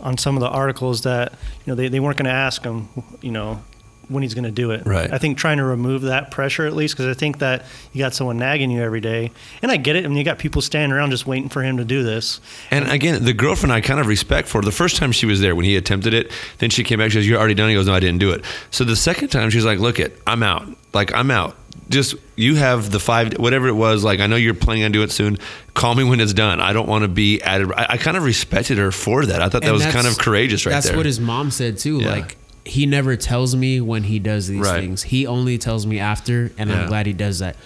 [0.00, 2.88] on some of the articles that you know they, they weren't going to ask them,
[3.20, 3.62] you know,
[4.10, 4.84] when he's going to do it.
[4.86, 5.10] Right.
[5.12, 8.12] I think trying to remove that pressure at least, because I think that you got
[8.14, 9.30] someone nagging you every day,
[9.62, 10.04] and I get it.
[10.04, 12.40] I mean, you got people standing around just waiting for him to do this.
[12.70, 15.54] And again, the girlfriend I kind of respect for the first time she was there
[15.54, 16.30] when he attempted it.
[16.58, 17.10] Then she came back.
[17.12, 19.28] She goes, "You're already done." He goes, "No, I didn't do it." So the second
[19.28, 20.66] time, she's like, "Look, it, I'm out.
[20.92, 21.56] Like I'm out.
[21.88, 24.04] Just you have the five, whatever it was.
[24.04, 25.38] Like I know you're planning on doing it soon.
[25.74, 26.60] Call me when it's done.
[26.60, 29.40] I don't want to be added." I, I kind of respected her for that.
[29.42, 30.76] I thought that And was kind of courageous, right there.
[30.76, 30.96] that's there.
[30.96, 31.98] what his mom said too.
[31.98, 32.10] Yeah.
[32.10, 32.36] Like
[32.70, 34.80] he never tells me when he does these Right.
[34.80, 35.02] things.
[35.02, 36.82] He only tells me after, and Yeah.
[36.82, 37.56] I'm glad he does that.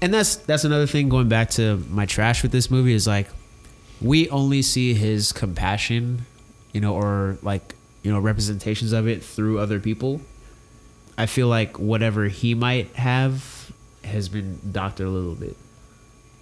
[0.00, 1.10] And that's that's another thing.
[1.10, 3.28] Going back to my trash with this movie is like
[4.00, 6.24] we only see his compassion,
[6.72, 10.22] you know, or like you know representations of it through other people.
[11.18, 13.70] I feel like whatever he might have
[14.02, 15.56] has been doctored a little bit.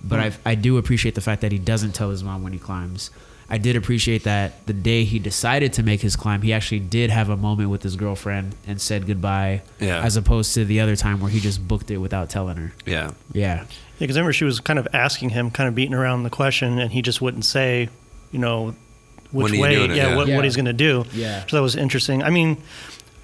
[0.02, 0.22] But hmm.
[0.46, 3.10] I I do appreciate the fact that he doesn't tell his mom when he climbs.
[3.52, 7.10] I did appreciate that the day he decided to make his climb, he actually did
[7.10, 9.60] have a moment with his girlfriend and said goodbye.
[9.78, 10.00] Yeah.
[10.02, 12.72] As opposed to the other time where he just booked it without telling her.
[12.86, 13.10] yeah.
[13.32, 13.64] Yeah.
[13.98, 16.30] Yeah, because I remember she was kind of asking him, kind of beating around the
[16.30, 17.88] question, and he just wouldn't say,
[18.32, 18.74] you know,
[19.30, 20.16] which When are you way, yeah, Yeah.
[20.16, 20.36] What, Yeah.
[20.36, 21.04] what he's going to do.
[21.12, 21.44] Yeah.
[21.46, 22.22] So that was interesting.
[22.22, 22.56] I mean,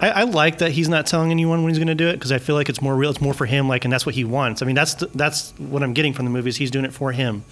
[0.01, 2.31] I, I like that he's not telling anyone when he's going to do it because
[2.31, 3.09] I feel like it's more real.
[3.11, 4.61] It's more for him, like, and that's what he wants.
[4.61, 6.93] I mean, that's the, that's what I'm getting from the movie is he's doing it
[6.93, 7.43] for him,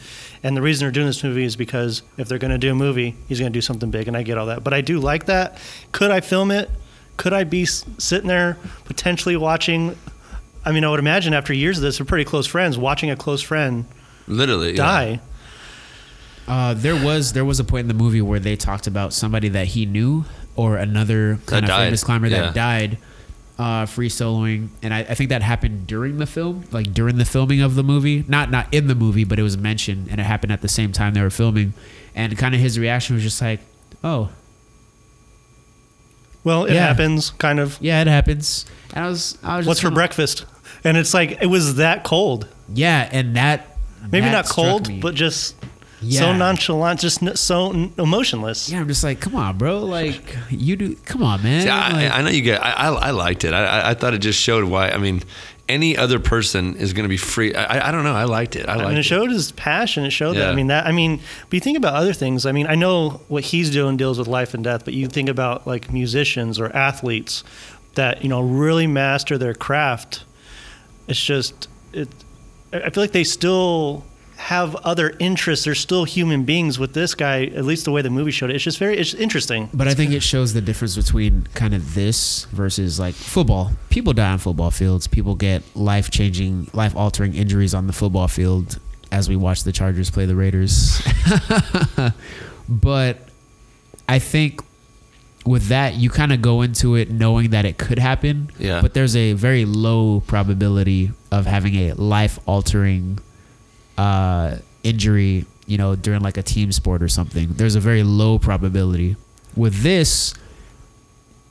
[0.43, 2.75] and the reason they're doing this movie is because if they're going to do a
[2.75, 4.63] movie, he's going to do something big, and I get all that.
[4.63, 5.59] But I do like that.
[5.91, 6.69] Could I film it?
[7.17, 9.97] Could I be s- sitting there potentially watching?
[10.63, 12.77] I mean, I would imagine after years of this, we're pretty close friends.
[12.77, 13.85] Watching a close friend
[14.27, 14.69] Literally.
[14.71, 14.75] yeah.
[14.75, 15.19] die.
[16.47, 19.49] Uh, there was there was a point in the movie where they talked about somebody
[19.49, 20.23] that he knew
[20.57, 22.41] or another kind of died, famous climber yeah.
[22.41, 22.97] that died
[23.59, 27.25] uh, free soloing, and I, I think that happened during the film, like during the
[27.25, 28.23] filming of the movie.
[28.27, 30.91] Not not in the movie, but it was mentioned, and it happened at the same
[30.91, 31.73] time they were filming.
[32.13, 33.61] And kind of his reaction was just like,
[34.03, 34.29] "Oh,
[36.43, 36.87] Well, it Yeah.
[36.87, 37.77] happens, kind of.
[37.81, 40.45] yeah, it happens." And I was, I was just What's for kinda- breakfast?
[40.83, 42.47] And it's like it was that cold.
[42.73, 43.77] Yeah, and that
[44.11, 44.99] Maybe that not cold, me.
[44.99, 45.55] but just
[46.01, 46.19] Yeah.
[46.21, 48.69] so nonchalant, just n- so n- emotionless.
[48.69, 51.63] yeah, I'm just like, come on, bro, like you do, come on, man.
[51.63, 52.63] See, I, Like- I know you get.
[52.63, 53.53] I, I, I liked it.
[53.53, 54.89] I, I, I thought it just showed why.
[54.91, 55.23] I mean,
[55.67, 57.53] any other person is going to be free.
[57.55, 58.13] I, I- I don't know.
[58.13, 58.69] I liked it.
[58.69, 59.03] I I liked mean, it it.
[59.03, 60.05] showed his passion.
[60.05, 60.49] It showed that.
[60.51, 60.85] I mean, that.
[60.85, 61.17] I mean,
[61.49, 62.45] but you think about other things.
[62.45, 65.29] I mean, I know what he's doing deals with life and death, but you think
[65.29, 67.43] about like musicians or athletes
[67.95, 70.23] that you know really master their craft.
[71.07, 72.07] It's just it.
[72.71, 74.05] I I feel like they still
[74.37, 75.65] have other interests.
[75.65, 77.45] They're still human beings with this guy.
[77.45, 78.55] At least the way the movie showed it.
[78.55, 78.97] It's just very.
[78.97, 79.69] It's interesting.
[79.73, 83.71] But I think it shows the difference between kind of this versus like football.
[83.89, 85.07] People die on football fields.
[85.07, 88.79] People get life changing, life altering injuries on the football field
[89.11, 91.01] as we watch the Chargers play the Raiders.
[92.69, 93.17] but
[94.07, 94.61] I think
[95.45, 98.51] with that, you kind of go into it knowing that it could happen.
[98.59, 98.81] Yeah.
[98.81, 103.19] But there's a very low probability of having a life altering
[103.97, 107.49] uh, injury, you know, during like a team sport or something.
[107.53, 109.15] There's a very low probability.
[109.55, 110.33] With this,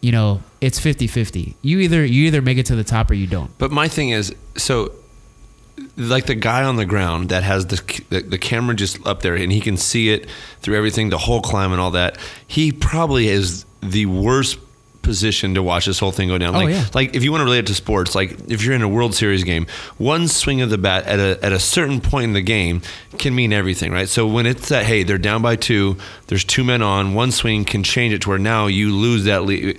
[0.00, 1.54] you know, it's 50-50.
[1.62, 3.56] You either you either make it to the top or you don't.
[3.58, 4.92] But my thing is, so
[5.96, 9.34] like the guy on the ground that has the, the the camera just up there
[9.34, 10.28] and he can see it
[10.60, 12.18] through everything, the whole climb and all that.
[12.46, 14.58] He probably is the worst
[15.06, 16.54] position to watch this whole thing go down.
[16.54, 16.84] Oh, Like, yeah.
[16.92, 19.14] like if you want to relate it to sports, like if you're in a World
[19.14, 22.42] Series game, one swing of the bat at a at a certain point in the
[22.42, 22.82] game
[23.18, 24.08] can mean everything, right?
[24.08, 25.96] So when it's that hey, they're down by two,
[26.26, 29.44] there's two men on, one swing can change it to where now you lose that
[29.44, 29.78] lead.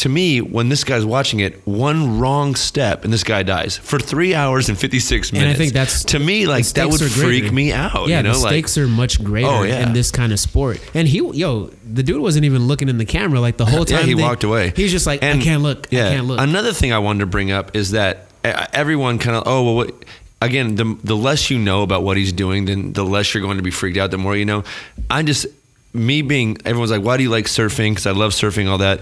[0.00, 3.98] To me, when this guy's watching it, one wrong step and this guy dies for
[3.98, 5.44] three hours and fifty six minutes.
[5.46, 8.08] And I think that's to me like that would freak me out.
[8.08, 9.86] Yeah, you know, the like stakes are much greater Oh, yeah.
[9.86, 10.80] in this kind of sport.
[10.94, 14.00] And he, yo, the dude wasn't even looking in the camera like the whole time.
[14.00, 14.72] Yeah, he they- walked away.
[14.74, 15.88] He's just like, I can't look.
[15.90, 16.06] Yeah.
[16.06, 16.40] I can't look.
[16.40, 19.74] Another thing I wanted to bring up is that uh, everyone kind of oh well
[19.74, 19.94] what
[20.40, 23.58] again the the less you know about what he's doing then the less you're going
[23.58, 24.64] to be freaked out the more you know.
[25.10, 25.46] I just
[25.92, 29.00] me being everyone's like why do you like surfing because I love surfing all that.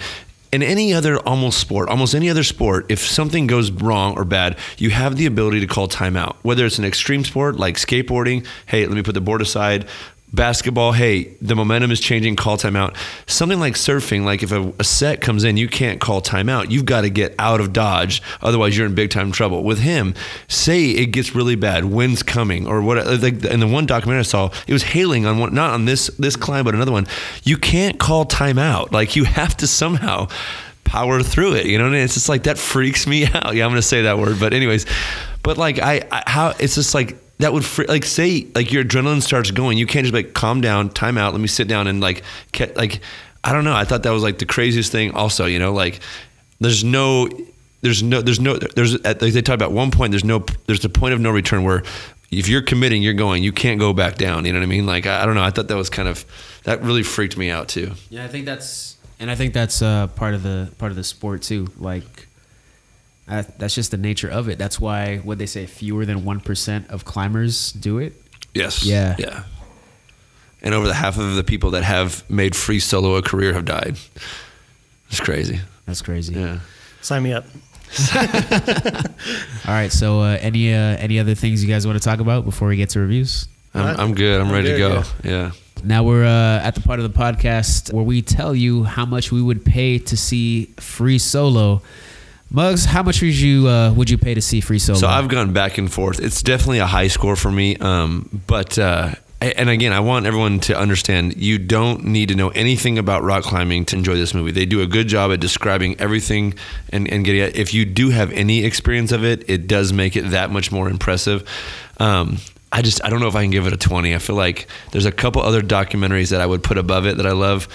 [0.50, 4.56] In any other almost sport, almost any other sport, if something goes wrong or bad,
[4.78, 6.36] you have the ability to call timeout.
[6.40, 9.86] Whether it's an extreme sport like skateboarding, hey, let me put the board aside
[10.32, 12.96] basketball, hey, the momentum is changing, call timeout.
[13.26, 16.70] Something like surfing, like if a, a set comes in, you can't call timeout.
[16.70, 19.62] You've got to get out of dodge, otherwise you're in big time trouble.
[19.62, 20.14] With him,
[20.46, 22.98] say it gets really bad, wind's coming, or what?
[22.98, 25.84] Uh, like in the one documentary I saw, it was hailing on one, not on
[25.84, 27.06] this this climb, but another one.
[27.44, 28.92] You can't call timeout.
[28.92, 30.28] Like you have to somehow
[30.84, 31.66] power through it.
[31.66, 33.54] You know, and it's just like that freaks me out.
[33.54, 34.86] Yeah, I'm gonna say that word, but anyways,
[35.42, 38.84] but like I, I how it's just like that would fre- like say like your
[38.84, 39.78] adrenaline starts going.
[39.78, 42.22] You can't just like calm down, time out, let me sit down and like
[42.76, 43.00] like
[43.44, 43.74] I don't know.
[43.74, 45.12] I thought that was like the craziest thing.
[45.14, 46.00] Also, you know, like
[46.60, 47.28] there's no.
[47.80, 50.80] There's no, there's no, there's, at- like they talk about one point, there's no, there's
[50.80, 51.84] the point of no return where
[52.28, 54.44] if you're committing, you're going, you can't go back down.
[54.44, 54.84] You know what I mean?
[54.84, 55.44] Like, I, I don't know.
[55.44, 56.24] I thought that was kind of,
[56.64, 57.92] that really freaked me out too.
[58.10, 61.04] Yeah, I think that's, and I think that's uh, part of the part of the
[61.04, 61.68] sport too.
[61.78, 62.26] Like,
[63.28, 64.58] uh, that's just the nature of it.
[64.58, 68.14] That's why what they say, fewer than one percent of climbers do it.
[68.54, 68.84] Yes.
[68.84, 69.16] Yeah.
[69.18, 69.44] Yeah.
[70.62, 73.64] And over the half of the people that have made free solo a career have
[73.64, 73.96] died.
[75.10, 75.60] It's crazy.
[75.86, 76.34] That's crazy.
[76.34, 76.60] Yeah.
[77.00, 77.44] Sign me up.
[78.14, 79.90] All right.
[79.90, 82.76] So, uh, any uh, any other things you guys want to talk about before we
[82.76, 83.48] get to reviews?
[83.72, 84.40] I'm, I'm good.
[84.40, 85.28] I'm, I'm ready to good, go.
[85.28, 85.50] Yeah.
[85.84, 89.30] Now we're uh, at the part of the podcast where we tell you how much
[89.30, 91.82] we would pay to see Free Solo.
[92.50, 94.98] Muggs, how much would you uh, would you pay to see Free Solo?
[94.98, 96.18] So I've gone back and forth.
[96.20, 97.76] It's definitely a high score for me.
[97.76, 102.48] Um, but uh, and again, I want everyone to understand you don't need to know
[102.48, 104.50] anything about rock climbing to enjoy this movie.
[104.50, 106.54] They do a good job at describing everything
[106.88, 107.56] and, and getting it.
[107.56, 110.88] If you do have any experience of it, it does make it that much more
[110.88, 111.48] impressive.
[111.98, 112.38] Um,
[112.70, 114.14] I just I don't know if I can give it a 20.
[114.14, 117.26] I feel like there's a couple other documentaries that I would put above it that
[117.26, 117.66] I love,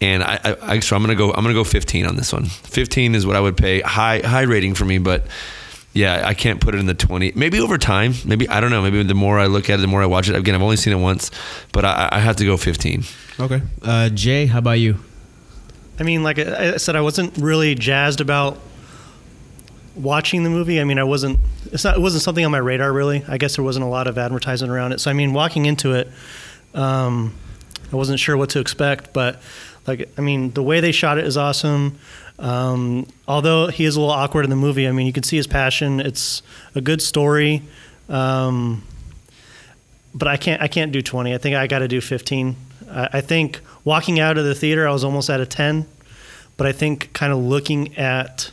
[0.00, 2.46] and I, I, I so I'm gonna go I'm gonna go 15 on this one.
[2.46, 5.26] 15 is what I would pay high high rating for me, but
[5.92, 7.32] yeah, I can't put it in the 20.
[7.34, 8.82] Maybe over time, maybe I don't know.
[8.82, 10.36] Maybe the more I look at it, the more I watch it.
[10.36, 11.30] Again, I've only seen it once,
[11.72, 13.04] but I, I have to go 15.
[13.40, 13.60] Okay.
[13.82, 14.98] Uh, Jay, how about you?
[15.98, 18.58] I mean, like I I said, I wasn't really jazzed about
[20.02, 20.80] watching the movie.
[20.80, 21.38] I mean, I wasn't.
[21.72, 21.96] It's not.
[21.96, 23.24] It wasn't something on my radar really.
[23.28, 25.00] I guess there wasn't a lot of advertising around it.
[25.00, 26.08] So I mean, walking into it,
[26.74, 27.34] um,
[27.92, 29.12] I wasn't sure what to expect.
[29.12, 29.40] But
[29.86, 31.98] like, I mean, the way they shot it is awesome.
[32.38, 35.36] Um, although he is a little awkward in the movie, I mean, you can see
[35.36, 36.00] his passion.
[36.00, 36.42] It's
[36.74, 37.62] a good story.
[38.08, 38.82] Um,
[40.14, 40.60] but I can't.
[40.62, 41.34] I can't do twenty.
[41.34, 42.56] I think I got to do fifteen.
[42.90, 45.86] I, I think walking out of the theater, I was almost at a ten.
[46.56, 48.50] But I think kind of looking at,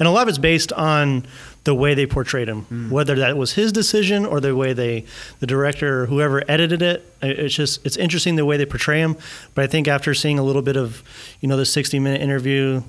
[0.00, 1.24] and a lot of it's based on
[1.64, 5.04] the way they portrayed him, whether that was his decision or the way they,
[5.40, 7.04] the director or whoever edited it.
[7.22, 9.16] it- It's just it's interesting the way they portray him.
[9.54, 11.02] But I think after seeing a little bit of,
[11.40, 12.82] you know, the sixty minute interview,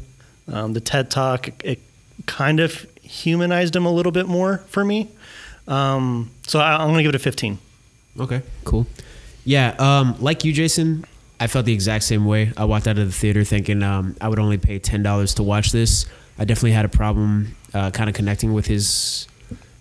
[0.52, 1.80] um, the TED talk, it
[2.28, 5.10] kind of humanized him a little bit more for me.
[5.68, 7.60] Um, so I, I'm going to give it a fifteen.
[8.20, 8.88] Okay, cool.
[9.44, 11.04] Yeah, um, like you, Jason,
[11.40, 12.52] I felt the exact same way.
[12.56, 15.44] I walked out of the theater thinking um, I would only pay ten dollars to
[15.44, 16.06] watch this.
[16.42, 19.28] I definitely had a problem uh, kind of connecting with his,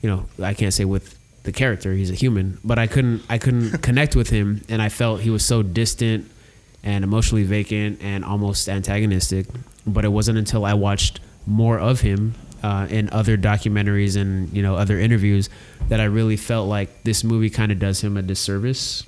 [0.03, 1.95] you know, I can't say with the character.
[1.95, 5.31] He's a human, but I couldn't I couldn't connect with him, and I felt he
[5.31, 6.31] was so distant
[6.83, 9.47] and emotionally vacant and almost antagonistic.
[9.87, 14.63] But it wasn't until I watched more of him uh, in other documentaries and you
[14.63, 15.49] know other interviews
[15.89, 19.07] that I really felt like this movie kind of does him a disservice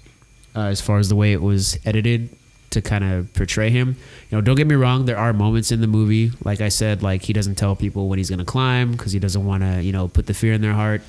[0.57, 2.35] uh, as far as the way it was edited
[2.73, 3.97] to kind of portray him.
[4.31, 7.03] You know, don't get me wrong, there are moments in the movie, like I said,
[7.03, 9.83] like he doesn't tell people when he's going to climb because he doesn't want to,
[9.83, 11.03] you know, put the fear in their heart.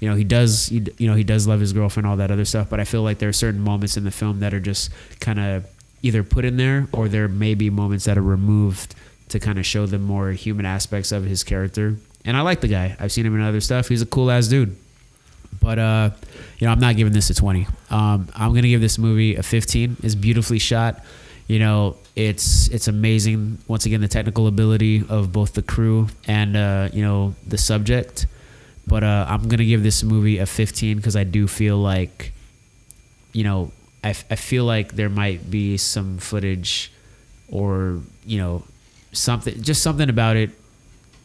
[0.00, 2.70] You know, he does, you know, he does love his girlfriend, all that other stuff.
[2.70, 4.90] But I feel like there are certain moments in the film that are just
[5.20, 5.66] kind of
[6.02, 8.94] either put in there or there may be moments that are removed
[9.28, 11.96] to kind of show the more human aspects of his character.
[12.24, 12.96] And I like the guy.
[12.98, 13.88] I've seen him in other stuff.
[13.88, 14.74] He's a cool ass dude.
[15.60, 16.10] But uh,
[16.58, 17.66] you know, I'm not giving this a 20.
[17.90, 19.98] Um, I'm gonna give this movie a 15.
[20.02, 21.04] It's beautifully shot.
[21.46, 23.58] You know, it's it's amazing.
[23.68, 28.26] Once again, the technical ability of both the crew and uh, you know the subject.
[28.86, 32.32] But uh, I'm gonna give this movie a 15 because I do feel like,
[33.32, 33.70] you know,
[34.02, 36.90] I, I feel like there might be some footage,
[37.50, 38.64] or you know,
[39.12, 40.50] something just something about it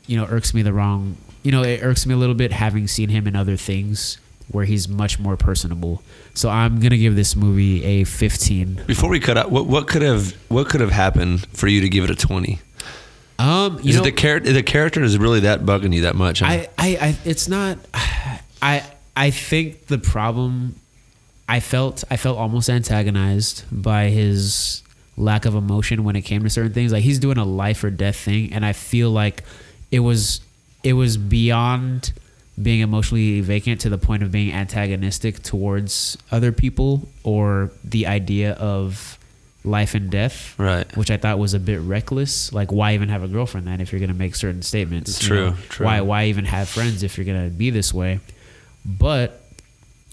[0.07, 2.87] you know irks me the wrong you know it irks me a little bit having
[2.87, 4.17] seen him in other things
[4.49, 6.01] where he's much more personable
[6.33, 10.01] so i'm gonna give this movie a 15 Before we cut out, what what could
[10.01, 12.59] have what could have happened for you to give it a 20?
[13.39, 14.53] um you Is know the character?
[14.53, 16.39] The character is really that bugging you that much?
[16.39, 16.45] huh?
[16.47, 17.77] I, I i it's not
[18.61, 18.83] i
[19.17, 20.75] i think the problem
[21.49, 24.81] i felt i felt almost antagonized by his
[25.17, 27.89] lack of emotion when it came to certain things like he's doing a life or
[27.89, 29.43] death thing and i feel like
[29.91, 30.41] it was
[30.83, 32.11] it was beyond
[32.61, 38.53] being emotionally vacant to the point of being antagonistic towards other people or the idea
[38.53, 39.17] of
[39.65, 40.85] life and death Right.
[40.95, 43.91] which i thought was a bit reckless like why even have a girlfriend then if
[43.91, 45.55] you're going to make certain statements you True, know?
[45.69, 45.85] true.
[45.87, 48.19] why why even have friends if you're going to be this way
[48.85, 49.41] but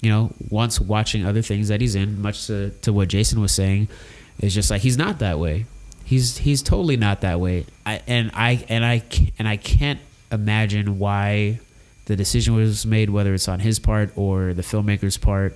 [0.00, 3.52] you know once watching other things that he's in much to, to what jason was
[3.52, 3.88] saying
[4.40, 5.66] it's just like he's not that way
[6.04, 9.02] he's he's totally not that way I, and i and i
[9.38, 10.00] and i can't
[10.32, 11.60] imagine why
[12.06, 15.54] the decision was made whether it's on his part or the filmmaker's part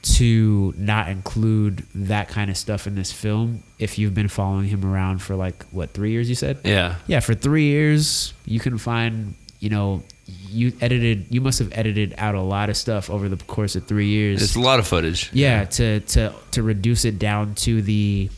[0.00, 4.84] to not include that kind of stuff in this film if you've been following him
[4.84, 6.94] around for like what three years you said yeah.
[7.08, 10.02] yeah for three years you can find you know
[10.50, 13.86] you edited you must have edited out a lot of stuff over the course of
[13.86, 15.30] three years It's a lot of footage.
[15.32, 18.30] yeah to to to reduce it down to the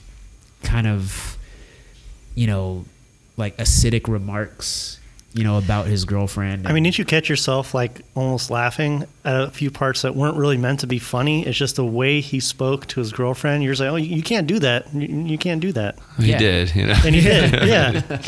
[0.63, 1.37] kind of
[2.35, 2.85] you know
[3.37, 4.99] like acidic remarks
[5.33, 9.41] you know about his girlfriend I mean, didn't you catch yourself like almost laughing at
[9.43, 11.47] a few parts that weren't really meant to be funny?
[11.47, 13.63] It's just the way he spoke to his girlfriend.
[13.63, 14.93] You're just like, oh, you you can't do that.
[14.93, 15.99] You, you can't do that.
[16.19, 16.39] He Yeah.
[16.39, 16.75] did.
[16.75, 16.97] You know.
[17.05, 17.53] And he did.
[17.69, 18.23] Yeah.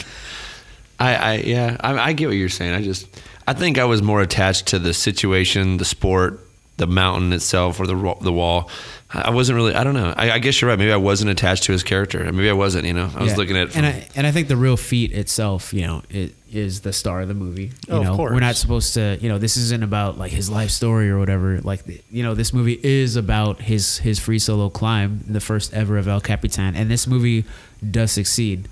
[1.01, 2.75] I, I yeah, I, I get what you're saying.
[2.75, 3.09] I just,
[3.49, 6.39] I think I was more attached to the situation, the sport,
[6.79, 8.69] the mountain itself, or the the wall.
[9.11, 9.75] I I wasn't really.
[9.75, 10.15] I don't know.
[10.17, 10.79] I, I guess you're right.
[10.79, 12.25] Maybe I wasn't attached to his character.
[12.33, 12.87] Maybe I wasn't.
[12.87, 13.37] You know, I was Yeah.
[13.37, 13.69] looking at.
[13.69, 16.93] it and I and I think the real feat itself, you know, it is the
[16.93, 17.65] star of the movie.
[17.89, 18.33] You Oh, of know, course.
[18.33, 21.61] we're not supposed to, you know, this isn't about like his life story or whatever.
[21.63, 25.73] Like, the- you know, this movie is about his his free solo climb, the first
[25.75, 27.45] ever of El Capitan, and this movie
[27.91, 28.69] does succeed.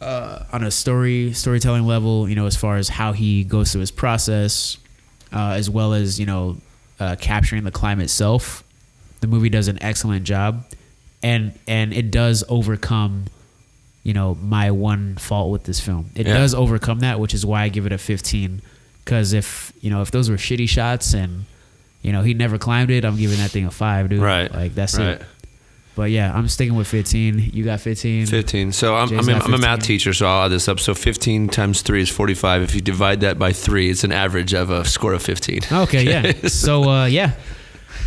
[0.00, 3.80] Uh, on a story storytelling level, you know, as far as how he goes through
[3.80, 4.76] his process,
[5.32, 6.56] uh, as well as you know
[7.00, 8.62] uh, capturing the climb itself,
[9.20, 10.64] the movie does an excellent job,
[11.22, 13.24] and and it does overcome,
[14.02, 16.10] you know, my one fault with this film.
[16.14, 16.34] It Yeah.
[16.34, 18.60] does overcome that, which is why I give it a 15.
[19.04, 21.44] Because if you know if those were shitty shots and
[22.02, 24.20] you know he never climbed it, I'm giving that thing a five, dude.
[24.20, 24.52] Right.
[24.52, 25.08] Like that's right.
[25.20, 25.22] it.
[25.96, 27.50] But yeah, I'm sticking with 15.
[27.52, 28.26] You got 15.
[28.26, 28.72] 15.
[28.72, 30.80] So I'm, I'm, a- got I'm a math teacher, so I'll add this up.
[30.80, 32.62] So 15 times 3 is 45.
[32.62, 35.60] If you divide that by 3, it's an average of a score of 15.
[35.70, 36.32] Okay, yeah.
[36.48, 37.30] so uh, yeah,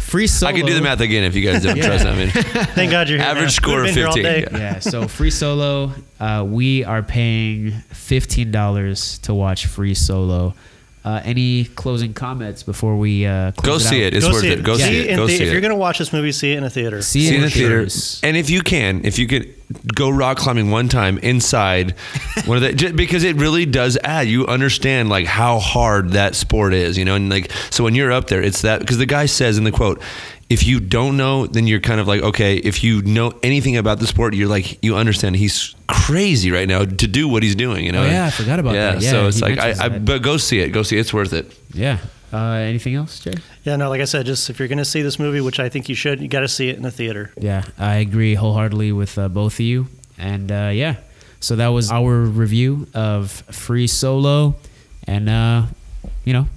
[0.02, 0.52] free solo.
[0.52, 1.86] I can do the math again if you guys don't Yeah.
[1.98, 2.12] trust me.
[2.12, 2.30] I mean,
[2.76, 3.28] Thank God you're here.
[3.28, 3.50] Average man.
[3.52, 4.48] score of been here all 15, day.
[4.52, 4.80] Yeah.
[4.80, 10.54] So free solo, uh, we are paying fifteen dollars to watch free solo.
[11.08, 14.08] Uh, any closing comments before we uh, go close see out?
[14.08, 14.14] it.
[14.16, 14.62] It's Go worth see it.
[14.64, 15.16] Go See see it it.
[15.16, 17.02] Go the- see If you're gonna watch this movie, see it in a theater.
[17.02, 17.70] See, See it it in a theater.
[17.78, 18.20] theaters.
[18.24, 19.54] And if you can, if you could
[19.96, 21.92] go rock climbing one time inside
[22.46, 26.36] one of the, just because it really does add, you understand like how hard that
[26.36, 27.16] sport is, you know?
[27.16, 29.72] And like, so when you're up there, it's that, because the guy says in the
[29.72, 30.02] quote,
[30.50, 34.00] if you don't know, then you're kind of like, okay, if you know anything about
[34.00, 37.86] the sport, you're like, you understand he's crazy right now to do what he's doing,
[37.86, 38.04] you know?
[38.04, 39.02] Oh, yeah, I forgot about yeah, that.
[39.02, 40.70] Yeah, so it's like, I, I, but go see it.
[40.70, 41.02] Go see it.
[41.02, 41.54] It's worth it.
[41.74, 42.00] Yeah.
[42.32, 43.34] Uh, anything else, Jay?
[43.64, 45.88] Yeah, no, like I said, just if you're gonna see this movie, which I think
[45.88, 47.32] you should, you got to see it in a theater.
[47.38, 49.88] Yeah, I agree wholeheartedly with uh, both of you.
[50.18, 50.98] And uh, yeah,
[51.40, 54.56] so that was our review of Free Solo.
[55.06, 55.68] And, uh,
[56.26, 56.48] you know,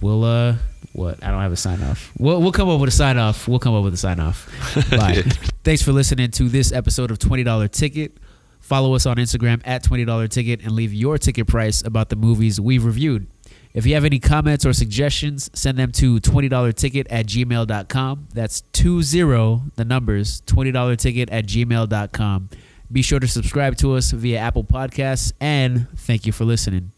[0.00, 0.56] we'll, uh,
[0.96, 1.22] what?
[1.22, 2.12] I don't have a sign off.
[2.18, 3.46] We'll, we'll come up with a sign off.
[3.46, 4.50] We'll come up with a sign off.
[4.90, 5.22] Bye.
[5.62, 8.18] Thanks for listening to this episode of $20 Ticket.
[8.60, 12.60] Follow us on Instagram at $20 Ticket and leave your ticket price about the movies
[12.60, 13.28] we've reviewed.
[13.74, 18.28] If you have any comments or suggestions, send them to $20ticket at gmail.com.
[18.32, 22.50] That's 20, the numbers, $20ticket at gmail.com.
[22.90, 26.95] Be sure to subscribe to us via Apple Podcasts, and thank you for listening.